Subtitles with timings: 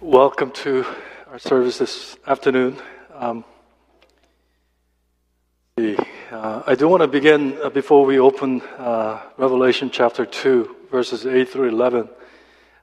[0.00, 0.86] Welcome to
[1.28, 2.76] our service this afternoon.
[3.12, 3.44] Um,
[5.76, 5.98] the,
[6.30, 11.26] uh, I do want to begin uh, before we open uh, Revelation chapter 2, verses
[11.26, 12.08] 8 through 11.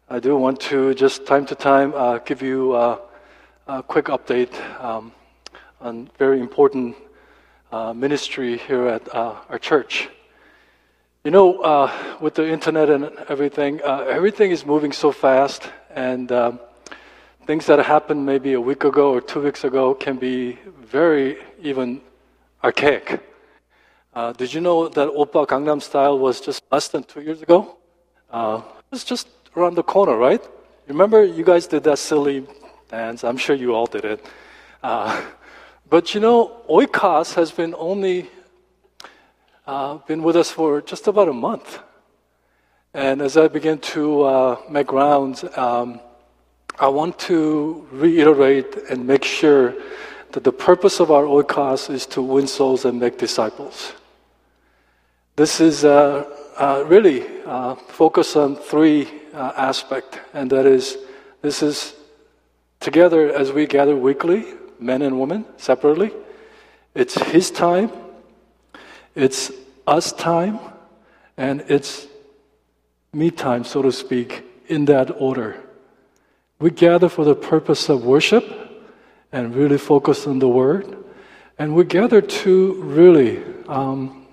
[0.10, 3.00] I do want to just time to time uh, give you uh,
[3.66, 4.54] a quick update
[4.84, 5.14] um,
[5.80, 6.98] on very important
[7.72, 10.10] uh, ministry here at our church.
[11.24, 16.60] You know, with the internet and everything, everything is moving so fast, and um,
[17.46, 22.02] things that happened maybe a week ago or two weeks ago can be very even
[22.64, 23.22] archaic.
[24.16, 27.78] Uh, did you know that Oppa Gangnam Style was just less than two years ago?
[28.32, 30.44] Uh, it was just around the corner, right?
[30.88, 32.48] Remember, you guys did that silly
[32.90, 33.24] dance.
[33.24, 34.26] I'm sure you all did it.
[34.82, 35.22] Uh,
[35.88, 38.28] but you know, Oikos has been only
[39.68, 41.80] uh, been with us for just about a month.
[42.94, 46.00] And as I begin to uh, make rounds, um,
[46.78, 49.76] I want to reiterate and make sure
[50.34, 53.94] that the purpose of our oikos is to win souls and make disciples.
[55.38, 56.26] This is uh,
[56.58, 60.98] uh, really uh, focused on three uh, aspects, and that is
[61.42, 61.96] this is
[62.82, 64.46] together as we gather weekly,
[64.78, 66.12] men and women separately.
[66.94, 67.90] It's His time,
[69.14, 69.52] it's
[69.88, 70.60] us time,
[71.38, 72.08] and it's
[73.14, 75.65] me time, so to speak, in that order.
[76.58, 78.46] We gather for the purpose of worship
[79.32, 80.98] and really focus on the Word.
[81.60, 84.26] And we gather to really um,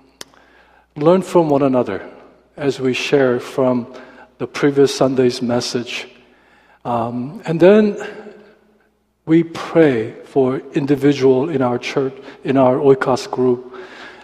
[0.95, 2.09] learn from one another
[2.55, 3.93] as we share from
[4.37, 6.07] the previous Sunday's message.
[6.85, 7.97] Um, and then
[9.25, 12.13] we pray for individual in our church,
[12.45, 13.75] in our Oikos group.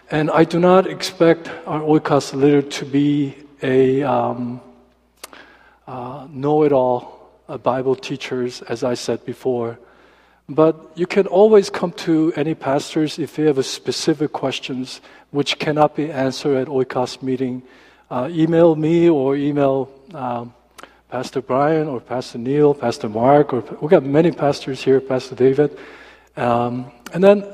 [0.09, 4.61] And I do not expect our Oikos leader to be a um,
[5.85, 7.18] uh, know-it-all
[7.57, 9.79] Bible teachers, as I said before.
[10.47, 14.99] But you can always come to any pastors if you have specific questions
[15.31, 17.61] which cannot be answered at Oikos meeting.
[18.09, 20.53] Uh, email me or email um,
[21.09, 25.77] Pastor Brian or Pastor Neil, Pastor Mark, or we've got many pastors here, Pastor David,
[26.35, 27.45] um, and then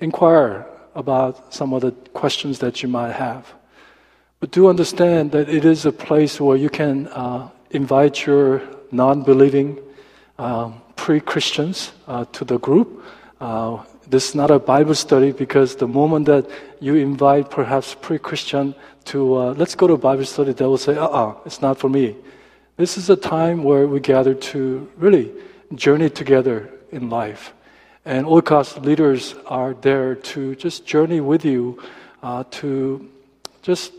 [0.00, 3.52] inquire about some of the questions that you might have.
[4.40, 8.60] But do understand that it is a place where you can uh, invite your
[8.92, 9.78] non believing
[10.38, 13.02] um, pre Christians uh, to the group.
[13.40, 16.48] Uh, this is not a Bible study because the moment that
[16.80, 18.74] you invite perhaps pre Christian
[19.06, 21.78] to uh, let's go to Bible study, they will say, uh uh-uh, uh, it's not
[21.78, 22.16] for me.
[22.76, 25.32] This is a time where we gather to really
[25.74, 27.54] journey together in life.
[28.04, 31.82] And Oikos leaders are there to just journey with you,
[32.22, 33.08] uh, to
[33.62, 33.92] just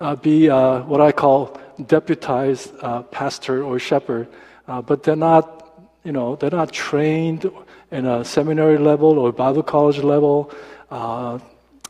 [0.00, 4.28] uh, be uh, what I call deputized uh, pastor or shepherd,
[4.68, 7.50] uh, but they're not, you know, they're not trained
[7.90, 10.50] in a seminary level or Bible college level.
[10.90, 11.38] Uh,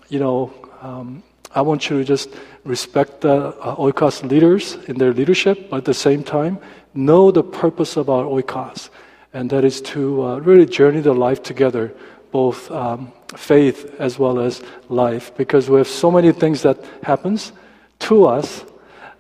[0.09, 0.53] you know,
[0.83, 1.23] um,
[1.55, 2.31] I want you to just
[2.65, 6.59] respect the uh, oikos leaders in their leadership, but at the same time,
[6.95, 8.91] know the purpose of our oikos,
[9.33, 11.93] and that is to uh, really journey the life together,
[12.33, 17.53] both um, faith as well as life, because we have so many things that happens
[18.01, 18.65] to us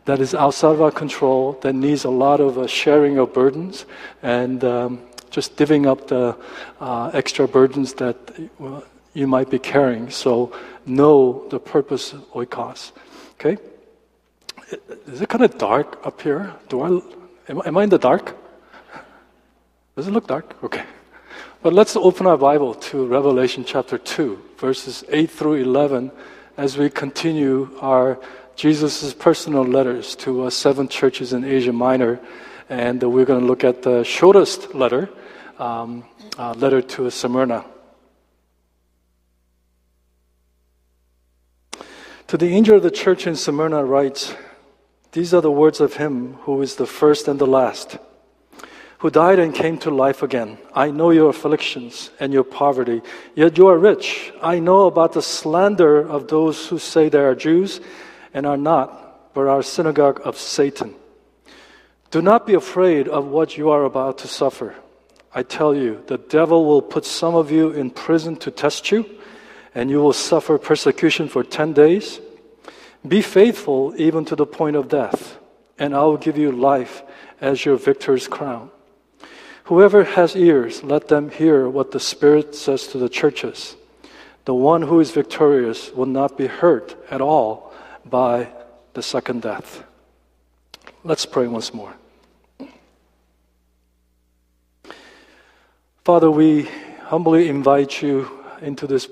[0.04, 3.87] that is outside of our control, that needs a lot of uh, sharing of burdens
[4.22, 6.37] and um, just divvying up the
[6.81, 8.16] uh, extra burdens that
[8.60, 8.81] uh,
[9.14, 10.10] you might be carrying.
[10.10, 10.53] So
[10.87, 12.93] know the purpose of oikos.
[13.34, 13.56] Okay?
[15.06, 16.53] Is it kind of dark up here?
[16.69, 16.88] Do I,
[17.48, 18.37] am, am I in the dark?
[19.97, 20.56] Does it look dark?
[20.62, 20.84] Okay.
[21.62, 26.10] But let's open our Bible to Revelation chapter 2, verses 8 through 11,
[26.59, 28.19] as we continue our
[28.56, 32.20] Jesus' personal letters to uh, seven churches in Asia Minor.
[32.69, 35.10] And uh, we're going to look at the shortest letter,
[35.59, 36.04] um,
[36.38, 37.64] uh, letter to Smyrna.
[42.28, 44.34] To the angel of the church in Smyrna writes,
[45.12, 47.98] These are the words of him who is the first and the last,
[48.98, 50.58] who died and came to life again.
[50.73, 53.02] I know your afflictions and your poverty,
[53.34, 54.32] yet you are rich.
[54.40, 57.81] I know about the slander of those who say they are Jews
[58.34, 60.94] and are not, but are synagogue of Satan.
[62.10, 64.75] Do not be afraid of what you are about to suffer.
[65.34, 69.04] I tell you, the devil will put some of you in prison to test you,
[69.75, 72.20] and you will suffer persecution for 10 days.
[73.06, 75.38] Be faithful even to the point of death,
[75.78, 77.02] and I will give you life
[77.40, 78.70] as your victor's crown.
[79.64, 83.76] Whoever has ears, let them hear what the Spirit says to the churches.
[84.44, 87.74] The one who is victorious will not be hurt at all
[88.08, 88.48] by
[88.94, 89.82] the second death.
[91.02, 91.94] Let's pray once more.
[96.04, 96.68] Father, we
[97.02, 98.30] humbly invite you
[98.60, 99.08] into this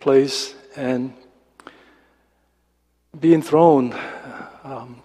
[0.00, 1.12] place and
[3.18, 3.94] be enthroned
[4.62, 5.02] um,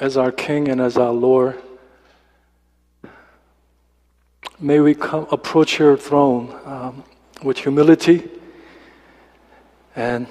[0.00, 1.60] as our King and as our Lord.
[4.60, 7.04] May we come approach your throne um,
[7.42, 8.28] with humility
[9.94, 10.26] and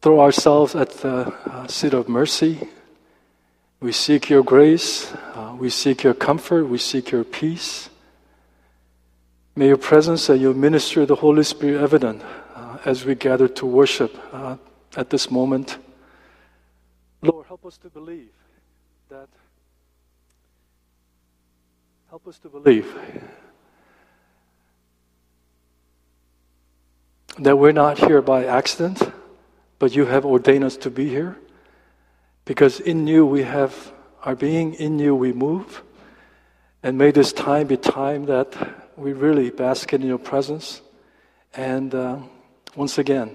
[0.00, 2.68] throw ourselves at the uh, seat of mercy.
[3.80, 7.88] We seek your grace, uh, we seek your comfort, we seek your peace.
[9.56, 12.22] May your presence and your ministry of the Holy Spirit evident
[12.54, 14.56] uh, as we gather to worship uh,
[14.96, 15.78] at this moment.
[17.22, 18.30] Lord, help us to believe
[19.08, 19.28] that.
[22.08, 22.92] Help us to believe
[27.38, 29.00] that we're not here by accident,
[29.80, 31.36] but you have ordained us to be here.
[32.44, 33.92] Because in you we have
[34.22, 35.82] our being, in you we move.
[36.82, 38.54] And may this time be time that
[38.96, 40.82] we really bask in your presence.
[41.54, 42.18] And uh,
[42.76, 43.34] once again,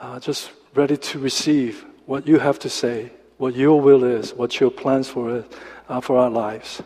[0.00, 4.58] uh, just ready to receive what you have to say, what your will is, what
[4.58, 5.52] your plans for it,
[5.88, 6.82] uh, for our lives.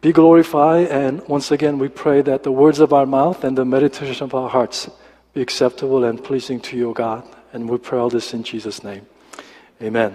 [0.00, 3.64] Be glorified, and once again, we pray that the words of our mouth and the
[3.64, 4.88] meditation of our hearts
[5.34, 7.35] be acceptable and pleasing to you, God.
[7.56, 9.06] And we pray all this in Jesus' name.
[9.80, 10.14] Amen.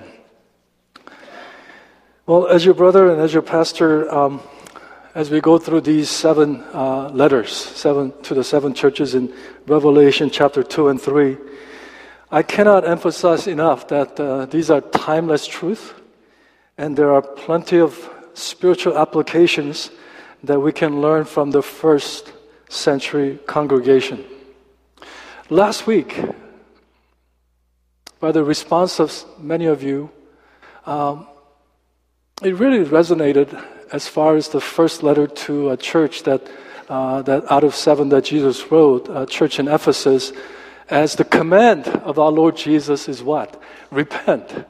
[2.27, 4.41] Well, as your brother and as your pastor, um,
[5.15, 9.33] as we go through these seven uh, letters, seven to the seven churches in
[9.65, 11.35] Revelation chapter two and three,
[12.29, 15.95] I cannot emphasize enough that uh, these are timeless truth,
[16.77, 19.89] and there are plenty of spiritual applications
[20.43, 22.33] that we can learn from the first
[22.69, 24.23] century congregation.
[25.49, 26.21] Last week,
[28.21, 30.09] by the response of many of you,
[30.85, 31.27] um,
[32.43, 33.49] it really resonated
[33.91, 36.47] as far as the first letter to a church that,
[36.87, 40.31] uh, that out of seven that Jesus wrote, a church in Ephesus,
[40.87, 43.59] as the command of our Lord Jesus is what?
[43.89, 44.65] Repent.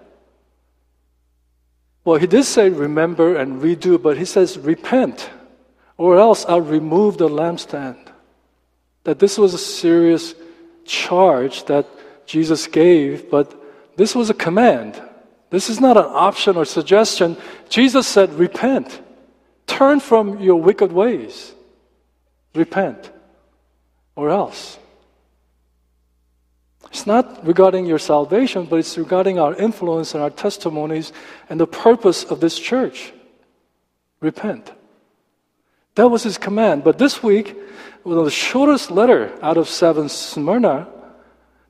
[2.06, 5.30] Well, he did say remember and redo, but he says repent,
[5.98, 8.00] or else I'll remove the lampstand.
[9.04, 10.36] That this was a serious
[10.86, 11.86] charge that
[12.26, 13.54] Jesus gave, but
[13.98, 15.02] this was a command.
[15.50, 17.38] This is not an option or suggestion.
[17.70, 19.02] Jesus said, Repent.
[19.68, 21.54] Turn from your wicked ways.
[22.56, 23.12] Repent.
[24.16, 24.78] Or else.
[26.90, 31.14] It's not regarding your salvation, but it's regarding our influence and our testimonies
[31.50, 33.14] and the purpose of this church.
[34.20, 34.72] Repent.
[35.96, 36.84] That was his command.
[36.84, 37.58] But this week,
[38.04, 40.88] with the shortest letter out of seven, Smyrna,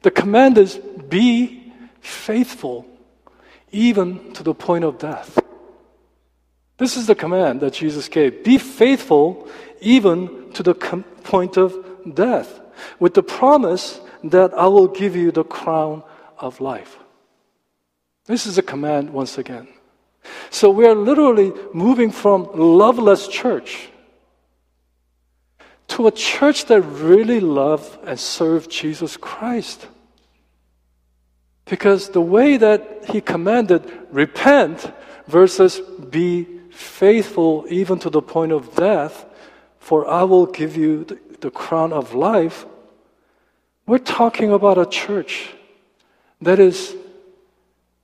[0.01, 0.77] the command is
[1.09, 2.85] be faithful,
[3.71, 5.39] even to the point of death.
[6.77, 9.47] This is the command that Jesus gave be faithful,
[9.79, 11.75] even to the com- point of
[12.15, 12.59] death,
[12.99, 16.03] with the promise that I will give you the crown
[16.39, 16.97] of life.
[18.25, 19.67] This is a command once again.
[20.49, 23.89] So we are literally moving from loveless church
[25.89, 29.87] to a church that really love and serve Jesus Christ.
[31.71, 33.81] Because the way that he commanded
[34.11, 34.91] repent
[35.27, 39.25] versus be faithful even to the point of death,
[39.79, 42.65] for I will give you the, the crown of life
[43.91, 45.49] we're talking about a church
[46.41, 46.95] that is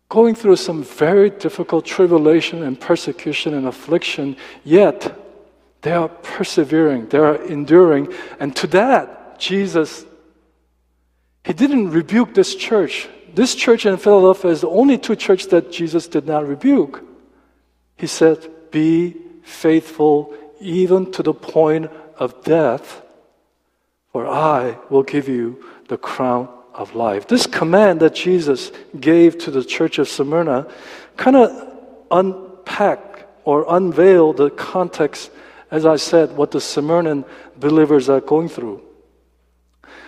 [0.09, 5.17] going through some very difficult tribulation and persecution and affliction, yet
[5.83, 8.13] they are persevering, they are enduring.
[8.39, 10.05] And to that, Jesus,
[11.45, 13.07] He didn't rebuke this church.
[13.37, 17.03] This church in Philadelphia is the only two churches that Jesus did not rebuke.
[17.95, 23.03] He said, Be faithful even to the point of death,
[24.11, 27.27] for I will give you the crown of life.
[27.27, 30.65] This command that Jesus gave to the church of Smyrna
[31.15, 31.77] kind of
[32.09, 35.29] unpack or unveil the context,
[35.69, 37.23] as I said, what the Smyrna
[37.55, 38.81] believers are going through.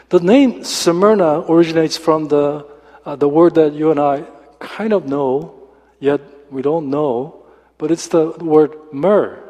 [0.10, 2.66] The name Smyrna originates from the,
[3.10, 4.24] uh, the word that you and I
[4.60, 5.58] kind of know,
[6.00, 7.44] yet we don't know,
[7.80, 9.42] but it's the word myrrh,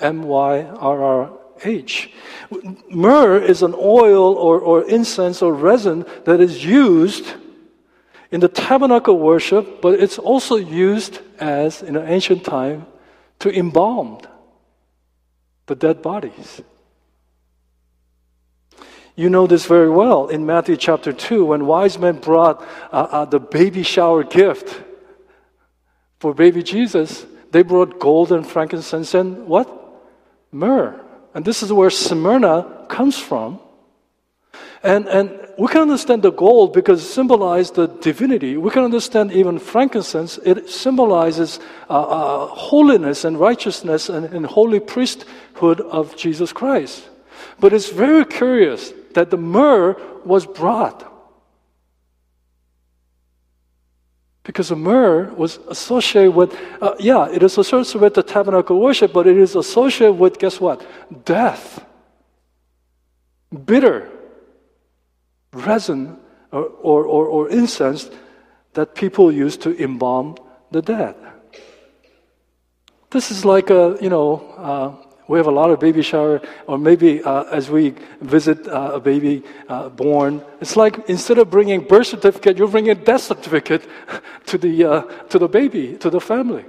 [0.00, 2.10] M Y R R H.
[2.90, 7.34] Myrrh is an oil or, or incense or resin that is used
[8.32, 12.84] in the tabernacle worship, but it's also used as, in an ancient time,
[13.38, 14.18] to embalm
[15.66, 16.62] the dead bodies.
[19.16, 22.60] You know this very well in Matthew chapter 2 when wise men brought
[22.92, 24.82] uh, uh, the baby shower gift
[26.18, 27.24] for baby Jesus.
[27.52, 29.70] They brought gold and frankincense and what?
[30.50, 31.00] Myrrh
[31.32, 33.60] And this is where Smyrna comes from.
[34.82, 38.56] And, and we can understand the gold because it symbolizes the divinity.
[38.56, 40.38] We can understand even frankincense.
[40.38, 47.08] It symbolizes uh, uh, holiness and righteousness and, and holy priesthood of Jesus Christ.
[47.60, 51.10] But it's very curious that the myrrh was brought.
[54.42, 59.12] Because the myrrh was associated with, uh, yeah, it is associated with the tabernacle worship,
[59.12, 60.86] but it is associated with, guess what?
[61.24, 61.82] Death.
[63.64, 64.10] Bitter
[65.52, 66.18] resin
[66.52, 68.10] or, or, or, or incense
[68.74, 70.36] that people use to embalm
[70.70, 71.14] the dead.
[73.10, 76.78] This is like a, you know, uh, we have a lot of baby shower, or
[76.78, 81.80] maybe uh, as we visit uh, a baby uh, born, it's like instead of bringing
[81.80, 83.88] birth certificate, you're bringing death certificate
[84.46, 86.64] to the uh, to the baby, to the family.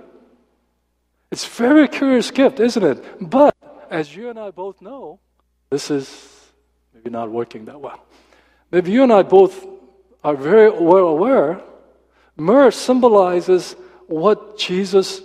[1.31, 3.29] It's very curious gift, isn't it?
[3.29, 3.55] But
[3.89, 5.19] as you and I both know,
[5.69, 6.07] this is
[6.93, 8.05] maybe not working that well.
[8.71, 9.65] Maybe you and I both
[10.23, 11.61] are very well aware,
[12.37, 13.75] myrrh symbolizes
[14.07, 15.21] what Jesus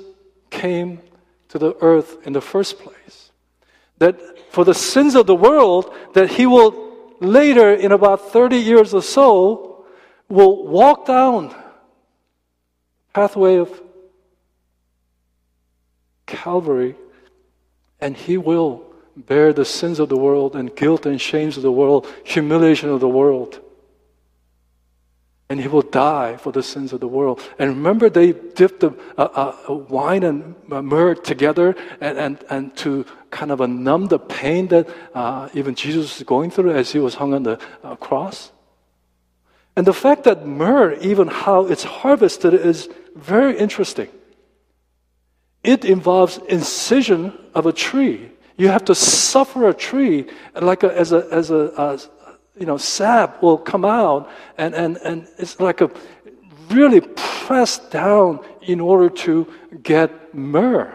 [0.51, 1.01] came
[1.49, 3.20] to the earth in the first place.
[4.01, 6.91] That for the sins of the world, that he will
[7.21, 9.87] later, in about 30 years or so,
[10.29, 11.55] will walk down
[13.13, 13.81] pathway of
[16.27, 16.97] Calvary,
[18.01, 18.85] and he will
[19.17, 23.01] bear the sins of the world and guilt and shames of the world, humiliation of
[23.01, 23.61] the world.
[25.51, 27.41] And he will die for the sins of the world.
[27.59, 33.05] And remember, they dipped the uh, uh, wine and myrrh together and, and, and to
[33.31, 37.17] kind of numb the pain that uh, even Jesus was going through as he was
[37.17, 38.53] hung on the uh, cross.
[39.77, 44.09] And the fact that myrrh, even how it's harvested, is very interesting.
[45.65, 48.31] It involves incision of a tree
[48.61, 51.99] you have to suffer a tree like a, as a, as a, uh,
[52.61, 55.91] you know, sap will come out and, and, and it's like a
[56.69, 59.53] really pressed down in order to
[59.83, 60.95] get myrrh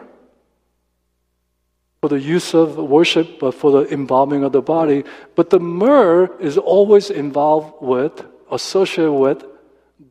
[2.01, 5.03] for the use of worship, but for the embalming of the body.
[5.33, 9.43] But the myrrh is always involved with, associated with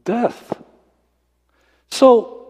[0.04, 0.60] death.
[1.88, 2.43] So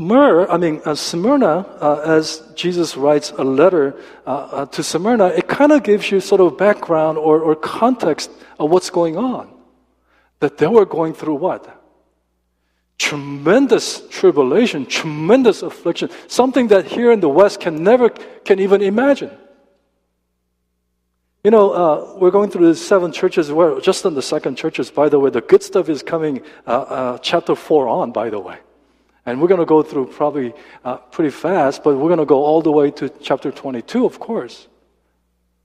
[0.00, 3.94] myrrh, I mean, uh, Smyrna, uh, as Jesus writes a letter
[4.26, 8.30] uh, uh to Smyrna, it kind of gives you sort of background or, or context
[8.58, 9.52] of what's going on.
[10.40, 11.76] That they were going through what?
[12.98, 19.30] Tremendous tribulation, tremendous affliction, something that here in the West can never, can even imagine.
[21.44, 23.52] You know, uh, we're going through the seven churches.
[23.52, 25.30] We're just in the second churches, by the way.
[25.30, 28.58] The good stuff is coming uh, chapter four on, by the way.
[29.26, 32.42] And we're going to go through probably uh, pretty fast, but we're going to go
[32.42, 34.66] all the way to chapter 22, of course.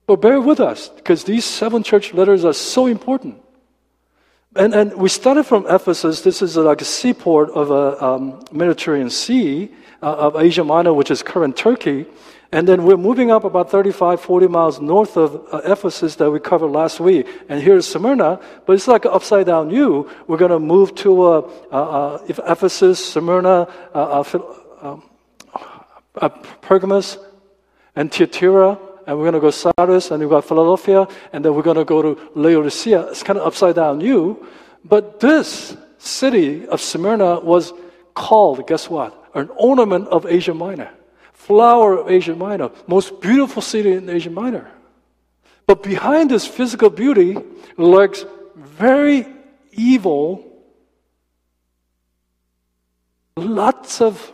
[0.06, 3.42] But bear with us, because these seven church letters are so important.
[4.54, 6.22] And, and we started from Ephesus.
[6.22, 9.70] This is like a seaport of a um, Mediterranean Sea
[10.02, 12.06] uh, of Asia Minor, which is current Turkey.
[12.52, 16.38] And then we're moving up about 35, 40 miles north of uh, Ephesus that we
[16.38, 17.26] covered last week.
[17.48, 20.08] And here's Smyrna, but it's like an upside down U.
[20.28, 24.24] We're going to move to uh, uh, uh Ephesus, Smyrna, uh,
[24.80, 25.02] um,
[26.60, 27.18] Pergamos,
[27.96, 28.78] and Thyatira.
[29.06, 31.84] And we're going to go Sardis, and we've got Philadelphia, and then we're going to
[31.84, 33.08] go to Laodicea.
[33.08, 34.46] It's kind of upside down U.
[34.84, 37.72] But this city of Smyrna was
[38.14, 39.30] called, guess what?
[39.34, 40.90] An ornament of Asia Minor
[41.46, 44.68] flower of Asia Minor, most beautiful city in Asia Minor.
[45.66, 47.38] But behind this physical beauty
[47.76, 48.24] lurks
[48.56, 49.26] very
[49.70, 50.44] evil,
[53.36, 54.32] lots of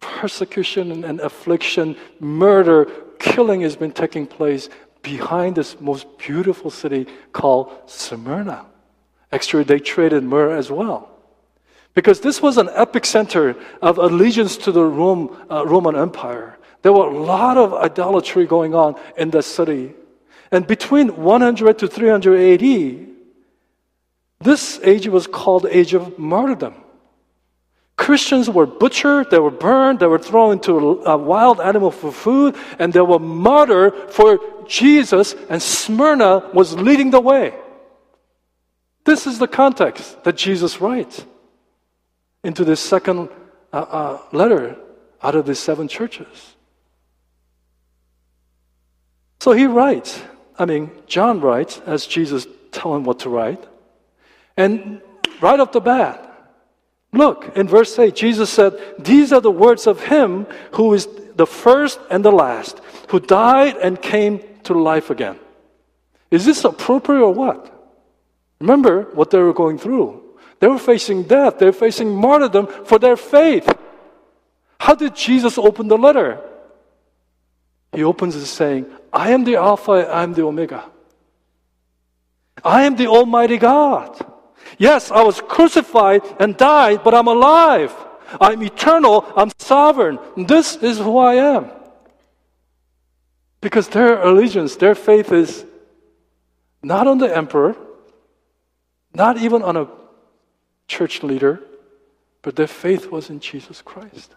[0.00, 2.86] persecution and, affliction, murder,
[3.18, 4.68] killing has been taking place
[5.00, 8.66] behind this most beautiful city called Smyrna.
[9.30, 11.11] Actually, they traded myrrh as well.
[11.94, 16.58] Because this was an epicenter of allegiance to the Rome, uh, Roman Empire.
[16.82, 19.94] There were a lot of idolatry going on in the city.
[20.50, 23.08] And between 100 to 300 AD,
[24.40, 26.74] this age was called the age of martyrdom.
[27.96, 32.56] Christians were butchered, they were burned, they were thrown into a wild animal for food,
[32.78, 37.54] and they were martyred for Jesus, and Smyrna was leading the way.
[39.04, 41.24] This is the context that Jesus writes
[42.44, 43.28] into this second
[43.72, 44.76] uh, uh, letter
[45.22, 46.56] out of these seven churches.
[49.40, 50.20] So he writes,
[50.58, 53.64] I mean, John writes as Jesus tell him what to write.
[54.56, 55.00] And
[55.40, 56.32] right off the bat,
[57.12, 61.06] Look, in verse 8, Jesus said, These are the words of him who is
[61.36, 65.38] the first and the last, who died and came to life again.
[66.30, 67.68] Is this appropriate or what?
[68.60, 70.21] Remember what they were going through.
[70.62, 73.66] They were facing death, they were facing martyrdom for their faith.
[74.78, 76.40] How did Jesus open the letter?
[77.90, 80.88] He opens it saying, I am the Alpha, I am the Omega.
[82.62, 84.24] I am the Almighty God.
[84.78, 87.92] Yes, I was crucified and died, but I'm alive.
[88.40, 90.20] I'm eternal, I'm sovereign.
[90.36, 91.72] This is who I am.
[93.60, 95.66] Because their allegiance, their faith is
[96.84, 97.74] not on the emperor,
[99.12, 100.01] not even on a
[100.88, 101.60] church leader,
[102.42, 104.34] but their faith was in Jesus Christ.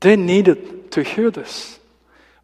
[0.00, 1.78] They needed to hear this.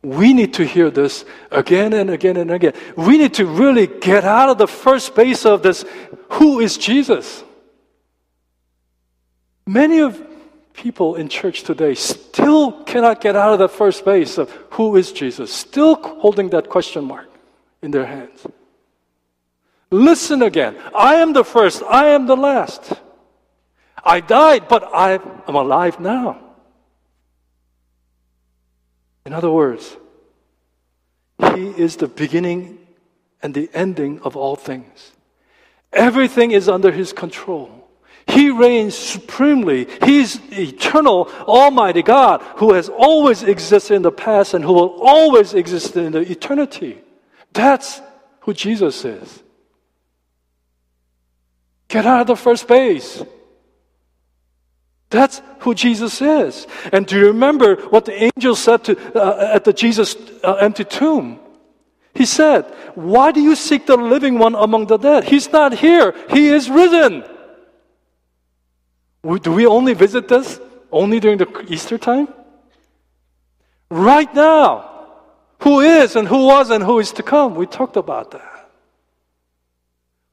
[0.01, 2.73] We need to hear this again and again and again.
[2.97, 5.85] We need to really get out of the first base of this
[6.31, 7.43] who is Jesus?
[9.67, 10.23] Many of
[10.73, 15.11] people in church today still cannot get out of the first base of who is
[15.11, 17.29] Jesus, still holding that question mark
[17.83, 18.47] in their hands.
[19.91, 20.77] Listen again.
[20.95, 22.93] I am the first, I am the last.
[24.05, 26.41] I died, but I am alive now.
[29.25, 29.97] In other words,
[31.55, 32.79] He is the beginning
[33.43, 35.13] and the ending of all things.
[35.93, 37.89] Everything is under His control.
[38.27, 39.89] He reigns supremely.
[40.05, 45.55] He's eternal, almighty God who has always existed in the past and who will always
[45.55, 47.01] exist in the eternity.
[47.55, 48.03] That's
[48.41, 49.43] who Jesus is.
[51.89, 53.23] Get out of the first base.
[55.11, 56.67] That's who Jesus is.
[56.93, 60.85] And do you remember what the angel said to, uh, at the Jesus uh, empty
[60.85, 61.41] tomb?
[62.15, 62.65] He said,
[62.95, 65.25] Why do you seek the living one among the dead?
[65.25, 67.25] He's not here, he is risen.
[69.23, 70.61] Do we only visit this
[70.93, 72.29] only during the Easter time?
[73.91, 74.85] Right now.
[75.63, 77.57] Who is and who was and who is to come?
[77.57, 78.71] We talked about that.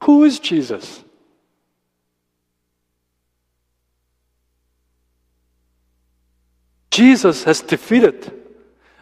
[0.04, 1.02] Who is Jesus?
[6.96, 8.32] Jesus has defeated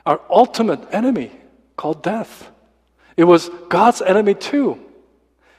[0.05, 1.31] our ultimate enemy
[1.77, 2.51] called death.
[3.17, 4.81] It was God's enemy too.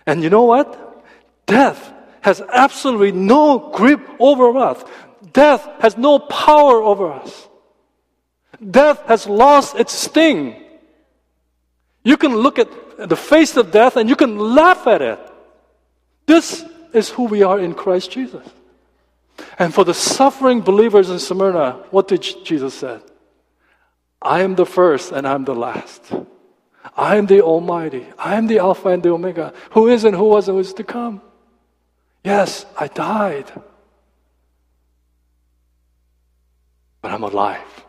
[0.05, 0.67] And you know what?
[1.45, 4.83] Death has absolutely no grip over us.
[5.31, 7.47] Death has no power over us.
[8.59, 10.61] Death has lost its sting.
[12.03, 12.67] You can look at
[12.97, 15.19] the face of death and you can laugh at it.
[16.25, 18.45] This is who we are in Christ Jesus.
[19.59, 22.99] And for the suffering believers in Smyrna, what did Jesus say?
[24.21, 26.13] I am the first and I'm the last.
[26.95, 28.05] I am the Almighty.
[28.17, 30.73] I am the Alpha and the Omega, who is and who was and who is
[30.73, 31.21] to come.
[32.23, 33.51] Yes, I died.
[37.01, 37.85] But I'm alive.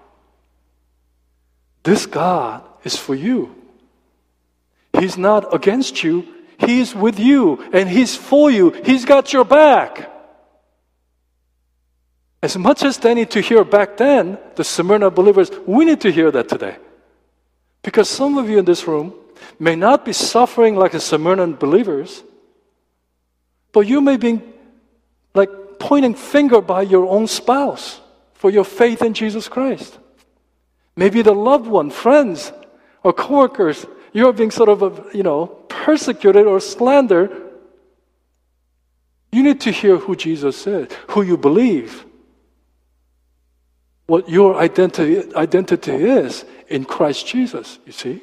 [1.82, 3.54] This God is for you.
[4.98, 6.26] He's not against you,
[6.58, 8.70] He's with you and He's for you.
[8.70, 10.10] He's got your back.
[12.42, 16.12] As much as they need to hear back then, the Smyrna believers, we need to
[16.12, 16.76] hear that today.
[17.82, 19.14] Because some of you in this room
[19.58, 22.22] may not be suffering like the Smyrna believers,
[23.72, 24.40] but you may be
[25.34, 28.00] like pointing finger by your own spouse
[28.34, 29.98] for your faith in Jesus Christ.
[30.96, 32.52] Maybe the loved one, friends,
[33.02, 37.30] or coworkers, you're being sort of, you know, persecuted or slandered.
[39.30, 42.05] You need to hear who Jesus is, who you believe
[44.06, 48.22] what your identity, identity is in Christ Jesus, you see?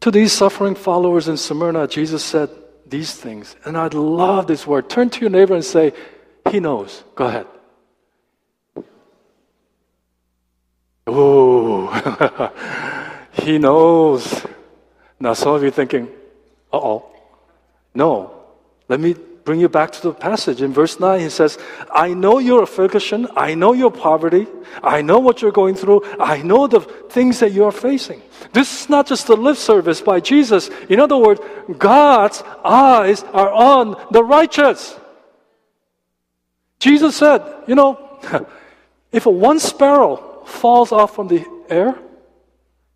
[0.00, 2.50] To these suffering followers in Smyrna, Jesus said
[2.86, 3.54] these things.
[3.64, 4.90] And I'd love this word.
[4.90, 5.92] Turn to your neighbor and say,
[6.50, 7.04] He knows.
[7.14, 7.46] Go ahead.
[11.06, 11.86] Oh,
[13.32, 14.44] he knows.
[15.20, 16.08] Now, some of you thinking,
[16.72, 17.06] uh oh.
[17.94, 18.34] No.
[18.88, 20.62] Let me bring you back to the passage.
[20.62, 21.58] In verse 9, he says,
[21.90, 23.26] I know your affliction.
[23.36, 24.46] I know your poverty.
[24.82, 26.02] I know what you're going through.
[26.20, 28.22] I know the things that you are facing.
[28.52, 30.68] This is not just a lip service by Jesus.
[30.88, 31.40] In other words,
[31.78, 34.98] God's eyes are on the righteous.
[36.78, 38.18] Jesus said, you know,
[39.12, 41.98] if one sparrow falls off from the air,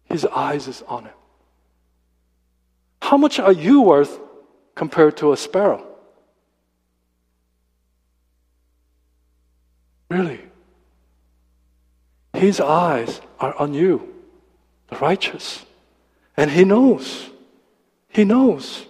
[0.05, 1.13] his eyes is on it.
[3.01, 4.19] How much are you worth
[4.75, 5.86] compared to a sparrow?
[10.09, 10.40] Really.
[12.33, 14.14] His eyes are on you,
[14.88, 15.64] the righteous.
[16.37, 17.31] And He knows.
[18.09, 18.87] He knows.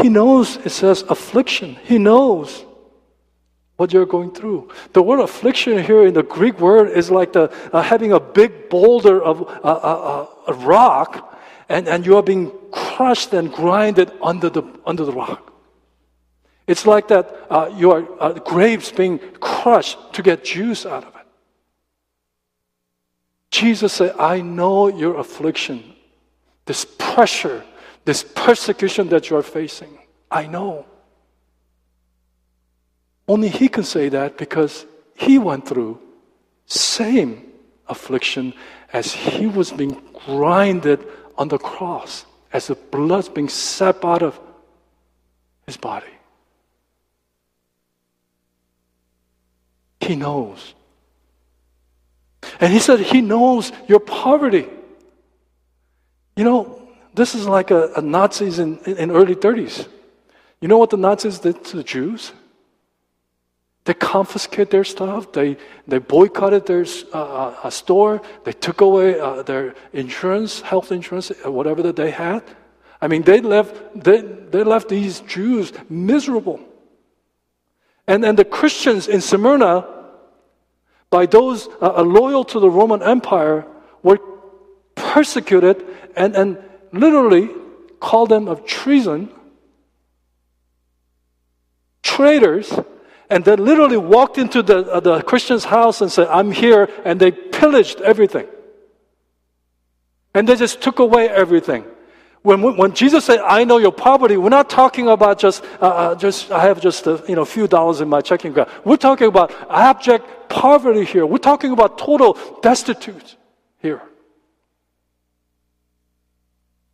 [0.00, 1.76] He knows, it says affliction.
[1.84, 2.64] He knows
[3.76, 4.70] what you're going through.
[4.92, 8.68] The word affliction here in the Greek word is like the, uh, having a big
[8.68, 14.12] boulder of uh, uh, uh, a rock and, and you are being crushed and grinded
[14.22, 15.53] under the, under the rock.
[16.66, 21.26] It's like that uh, your uh, grapes being crushed to get juice out of it.
[23.50, 25.94] Jesus said, I know your affliction,
[26.64, 27.64] this pressure,
[28.04, 29.98] this persecution that you are facing.
[30.30, 30.86] I know.
[33.28, 36.00] Only He can say that because He went through
[36.66, 37.52] same
[37.88, 38.54] affliction
[38.92, 44.40] as He was being grinded on the cross, as the blood's being sapped out of
[45.66, 46.13] His body.
[50.04, 50.74] He knows.
[52.60, 54.68] And he said, He knows your poverty.
[56.36, 59.88] You know, this is like a, a Nazis in, in early 30s.
[60.60, 62.32] You know what the Nazis did to the Jews?
[63.84, 65.32] They confiscated their stuff.
[65.32, 68.22] They, they boycotted their uh, uh, store.
[68.44, 72.42] They took away uh, their insurance, health insurance, uh, whatever that they had.
[73.00, 76.60] I mean, they left, they, they left these Jews miserable.
[78.06, 79.86] And, and the Christians in Smyrna,
[81.14, 83.64] by those uh, uh, loyal to the Roman Empire,
[84.02, 84.18] were
[84.96, 86.58] persecuted and, and
[86.90, 87.50] literally
[88.00, 89.30] called them of treason,
[92.02, 92.76] traitors,
[93.30, 97.20] and they literally walked into the, uh, the Christian's house and said, I'm here, and
[97.20, 98.48] they pillaged everything.
[100.34, 101.84] And they just took away everything.
[102.44, 106.14] When, when Jesus said, I know your poverty, we're not talking about just, uh, uh,
[106.14, 108.68] just I have just a you know, few dollars in my checking account.
[108.84, 111.24] We're talking about abject poverty here.
[111.24, 113.36] We're talking about total destitute
[113.80, 114.02] here.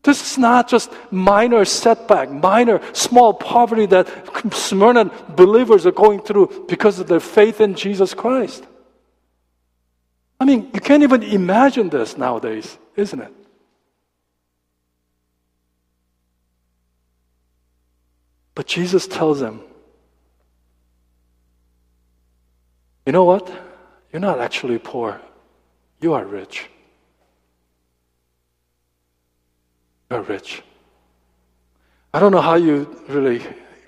[0.04, 4.06] This is not just minor setback, minor small poverty that
[4.54, 8.64] Smyrna believers are going through because of their faith in Jesus Christ.
[10.38, 13.34] I mean, you can't even imagine this nowadays, isn't it?
[18.60, 19.62] But Jesus tells them,
[23.06, 23.50] you know what?
[24.12, 25.18] You're not actually poor,
[26.02, 26.68] you are rich.
[30.10, 30.62] You're rich.
[32.12, 33.40] I don't know how you really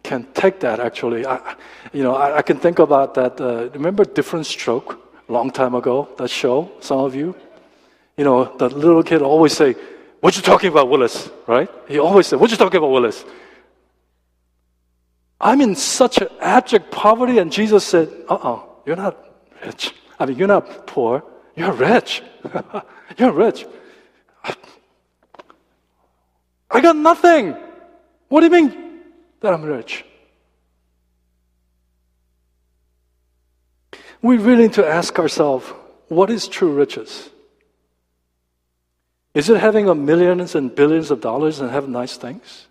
[0.02, 1.26] can take that actually.
[1.26, 1.54] I,
[1.92, 3.38] you know, I, I can think about that.
[3.38, 4.96] Uh, remember Diff'rent Strokes?
[5.28, 7.36] Long time ago, that show, some of you?
[8.16, 9.74] You know, the little kid always say,
[10.20, 11.28] what you talking about, Willis?
[11.46, 11.68] Right?
[11.88, 13.22] He always said, what you talking about, Willis?
[15.42, 17.38] I'm in such an abject poverty.
[17.38, 19.16] And Jesus said, uh uh-uh, uh, you are not
[19.64, 19.92] rich.
[20.18, 21.24] I mean, you're not poor.
[21.56, 22.22] You're rich.
[23.18, 23.66] you're rich.
[26.70, 27.56] I got nothing.
[28.28, 29.00] What do you mean
[29.40, 30.04] that I'm rich?
[34.22, 35.66] We really need to ask ourselves
[36.08, 37.28] what is true riches?
[39.34, 42.68] Is it having a millions and billions of dollars and have nice things?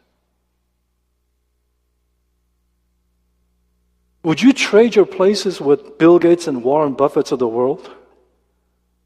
[4.23, 7.89] Would you trade your places with Bill Gates and Warren Buffetts of the world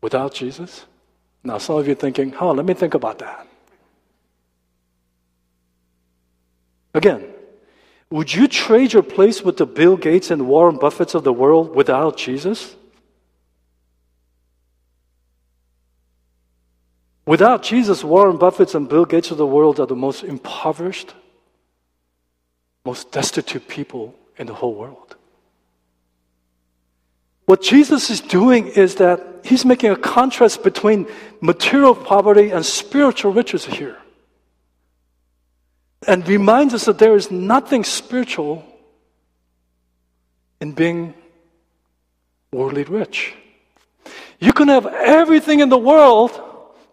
[0.02, 0.86] without Jesus?
[1.44, 3.48] Now, some of you are thinking, oh, let me think about that.
[6.94, 7.26] Again,
[8.10, 11.76] would you trade your place with the Bill Gates and Warren Buffetts of the world
[11.76, 12.76] without Jesus?
[17.26, 21.14] Without Jesus, Warren Buffetts and Bill Gates of the world are the most impoverished,
[22.86, 25.16] most destitute people in the whole world.
[27.46, 31.08] What Jesus is doing is that he's making a contrast between
[31.42, 33.98] material poverty and spiritual riches here.
[36.08, 38.64] And reminds us that there is nothing spiritual
[40.60, 41.14] in being
[42.52, 43.34] worldly rich.
[44.40, 46.32] You can have everything in the world,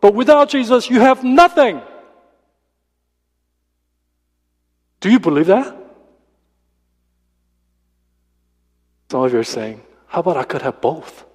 [0.01, 1.81] but without Jesus, you have nothing.
[5.01, 5.82] Do you believe that?
[9.13, 11.27] Some of you are saying, How about I could have both?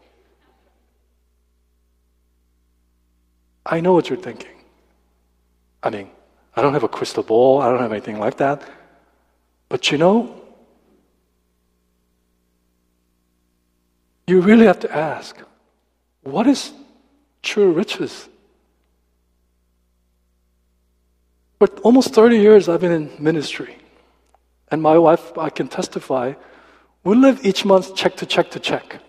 [3.64, 4.58] I know what you're thinking.
[5.84, 6.10] I mean,
[6.56, 8.68] I don't have a crystal ball, I don't have anything like that.
[9.70, 10.42] But you know,
[14.26, 15.40] you really have to ask
[16.24, 16.74] what is
[17.44, 18.28] true riches?
[21.60, 23.78] For almost 30 years, I've been in ministry.
[24.72, 26.34] And my wife, I can testify,
[27.04, 29.02] we live each month check to check to check.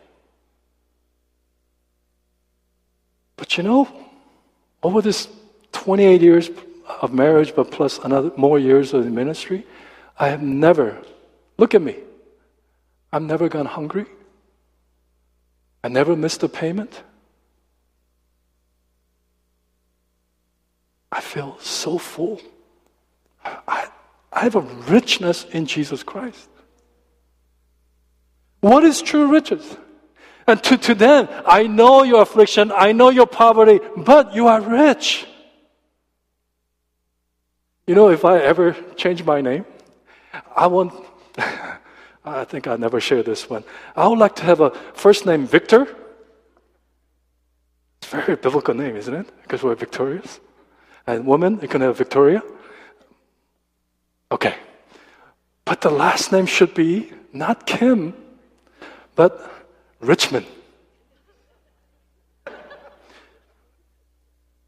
[3.37, 3.89] But you know,
[4.83, 5.29] over this
[5.73, 6.51] 28 years
[7.01, 9.67] of marriage, but plus another more years of the ministry,
[10.19, 11.01] I have never,
[11.57, 11.97] look at me,
[13.13, 14.07] I've never gone hungry.
[15.83, 17.03] I never missed a payment.
[21.11, 22.41] I feel so full.
[23.45, 23.89] I,
[24.33, 26.49] I have a richness in Jesus Christ.
[28.61, 29.77] What is true riches?
[30.47, 34.61] And to, to them, I know your affliction, I know your poverty, but you are
[34.61, 35.27] rich.
[37.87, 39.67] You know, if I ever change my name,
[40.57, 40.93] I want,
[42.25, 43.65] I think I never share this one.
[43.95, 45.83] I would like to have a first name Victor.
[48.01, 49.27] It's a very biblical name, isn't it?
[49.43, 50.41] Because we're victorious.
[51.07, 52.43] And woman, you can have Victoria.
[54.33, 54.55] Okay.
[55.65, 58.15] But the last name should be not Kim,
[59.19, 59.51] but
[59.99, 60.47] Richmond.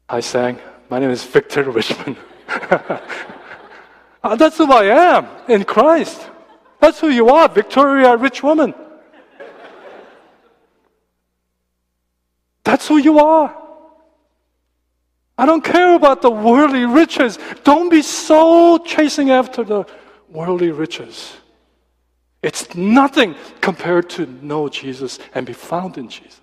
[0.09, 0.59] I sang,
[0.89, 2.17] My name is Victor Richmond.
[2.49, 6.29] uh, that's who I am in Christ.
[6.81, 8.73] That's who you are, Victoria, rich woman.
[12.65, 13.55] That's who you are.
[15.37, 17.39] I don't care about the worldly riches.
[17.63, 19.85] Don't be so chasing after the
[20.27, 21.37] worldly riches.
[22.43, 26.41] It's nothing compared to know Jesus and be found in Jesus.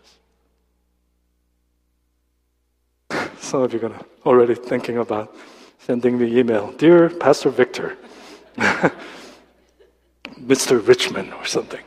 [3.41, 5.35] Some of you are already thinking about
[5.81, 6.71] sending me email.
[6.73, 7.99] Dear Pastor Victor,
[10.41, 10.87] Mr.
[10.87, 11.83] Richmond or something.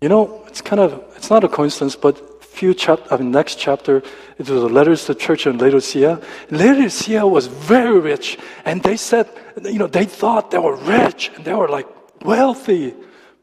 [0.00, 3.58] You know, it's kind of, it's not a coincidence, but few chapter, I mean, next
[3.58, 3.98] chapter,
[4.38, 6.20] it was the letters to the church in Laodicea.
[6.50, 9.28] Laodicea was very rich, and they said,
[9.62, 11.86] you know, they thought they were rich, and they were like
[12.26, 12.94] wealthy.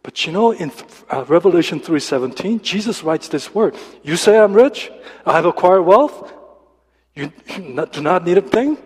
[0.03, 0.71] But you know, in
[1.09, 3.75] uh, Revelation 3.17, Jesus writes this word.
[4.03, 4.91] You say I'm rich?
[5.25, 6.31] I have acquired wealth?
[7.15, 8.77] You, you do not need a thing?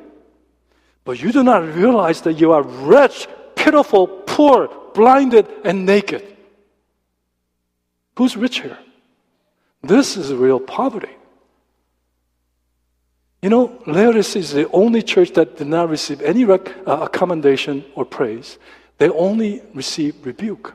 [1.04, 6.24] But you do not realize that you are rich, pitiful, poor, blinded, and naked.
[8.18, 8.78] Who's rich here?
[9.82, 11.16] This is real poverty.
[13.42, 17.86] You know, Laodicea is the only church that did not receive any rec- uh, commendation
[17.96, 18.58] or praise.
[18.98, 20.74] They only received rebuke.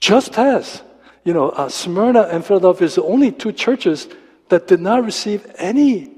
[0.00, 0.82] Just as,
[1.24, 4.08] you know, uh, Smyrna and Philadelphia is the only two churches
[4.48, 6.12] that did not receive any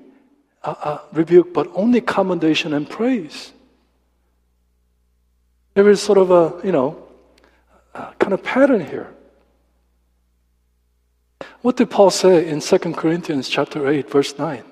[0.62, 3.52] uh, uh rebuke, but only commendation and praise.
[5.74, 7.04] There is sort of a, you know,
[8.18, 9.12] kind of pattern here.
[11.62, 14.62] What did Paul say in 2 Corinthians chapter 8 verse 9?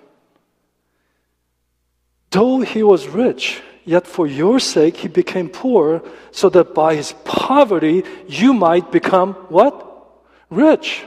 [2.31, 7.13] Though he was rich, yet for your sake he became poor so that by his
[7.25, 9.89] poverty you might become what?
[10.51, 11.05] Rich.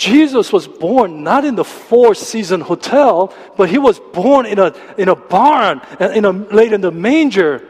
[0.00, 4.74] Jesus was born not in the four season hotel, but he was born in a,
[4.96, 7.68] in a barn, uh, in a, laid in the manger.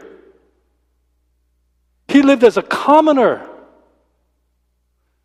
[2.07, 3.45] He lived as a commoner.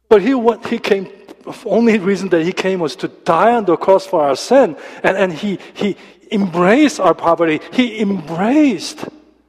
[0.09, 1.09] But he, what, he came,
[1.65, 4.77] only reason that he came was to die on the cross for our sin.
[5.05, 5.97] And, and he, he
[6.33, 7.61] embraced our poverty.
[7.73, 9.05] He embraced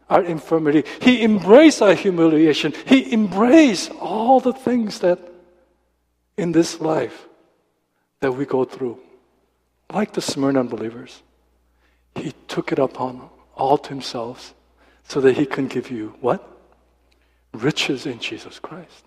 [0.09, 0.83] our infirmity.
[1.01, 2.73] He embraced our humiliation.
[2.85, 5.19] He embraced all the things that
[6.37, 7.27] in this life
[8.19, 8.99] that we go through.
[9.91, 11.21] Like the Smyrna believers.
[12.15, 14.53] He took it upon all to himself
[15.03, 16.45] so that he can give you what?
[17.53, 19.05] Riches in Jesus Christ.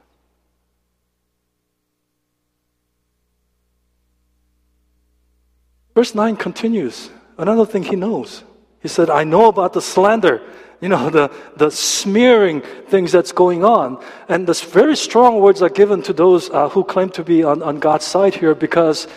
[5.94, 7.10] Verse 9 continues.
[7.40, 8.44] Another thing he knows.
[8.80, 10.42] He said, I know about the slander,
[10.82, 14.04] you know, the, the smearing things that's going on.
[14.28, 17.62] And the very strong words are given to those uh, who claim to be on,
[17.62, 19.08] on God's side here because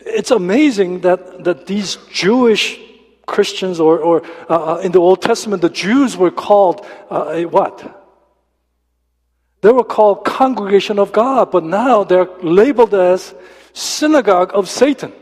[0.00, 2.80] it's amazing that, that these Jewish
[3.26, 7.76] Christians or, or uh, uh in the Old Testament, the Jews were called uh, what?
[9.60, 13.34] They were called congregation of God, but now they're labeled as
[13.74, 15.12] synagogue of Satan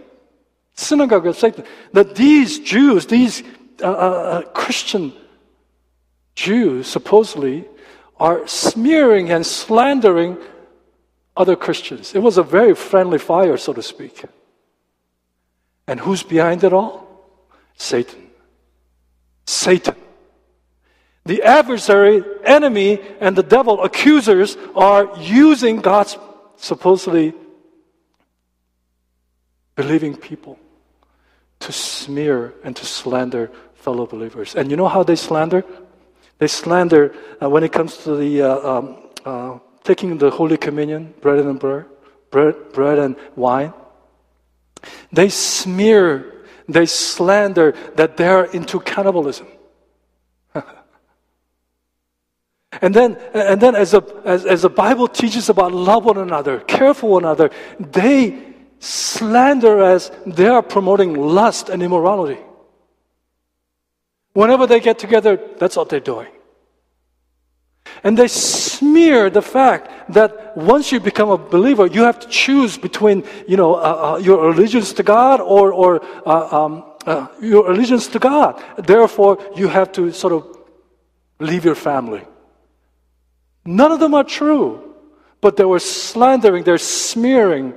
[0.75, 1.65] synagogue of Satan.
[1.93, 3.43] That these Jews, these
[3.81, 5.13] uh, uh, uh, Christian
[6.35, 7.67] Jews, supposedly,
[8.19, 10.39] are smearing and slandering
[11.37, 12.15] other Christians.
[12.15, 14.25] It was a very friendly fire, so to speak.
[15.87, 17.27] And who's behind it all?
[17.77, 18.31] Satan.
[19.47, 19.97] Satan.
[21.27, 26.19] The adversary, enemy, and the devil, accusers, are using God's
[26.57, 27.35] supposedly
[29.75, 30.59] believing people
[31.61, 34.55] to smear and to slander fellow believers.
[34.55, 35.65] And you know how they slander?
[36.39, 41.15] They slander uh, when it comes to the uh, um, uh, taking the Holy Communion,
[41.21, 41.87] bread and bread,
[42.31, 43.73] bread, bread and wine.
[45.13, 46.31] They smear
[46.69, 49.47] They slander that they're into cannibalism.
[50.55, 50.65] and
[52.95, 56.95] then, and then as, a, as, as the Bible teaches about love one another, care
[56.95, 58.54] for one another, they
[58.85, 62.40] slander as they are promoting lust and immorality.
[64.35, 66.29] Whenever they get together, that's what they're doing.
[68.03, 72.77] And they smear the fact that once you become a believer, you have to choose
[72.77, 77.70] between, you know, uh, uh, your allegiance to God or, or uh, um, uh, your
[77.70, 78.62] allegiance to God.
[78.77, 80.59] Therefore, you have to sort of
[81.38, 82.23] leave your family.
[83.64, 84.94] None of them are true,
[85.40, 87.75] but they were slandering, they're smearing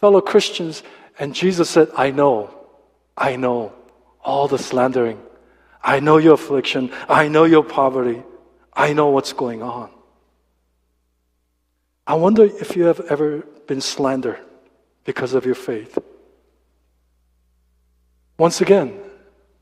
[0.00, 0.82] fellow Christians.
[1.18, 2.50] And Jesus said, I know,
[3.16, 3.72] I know
[4.22, 5.20] all the slandering.
[5.82, 6.92] I know your affliction.
[7.08, 8.22] I know your poverty.
[8.72, 9.90] I know what's going on.
[12.06, 14.38] I wonder if you have ever been slandered
[15.04, 15.98] because of your faith.
[18.38, 18.98] Once again,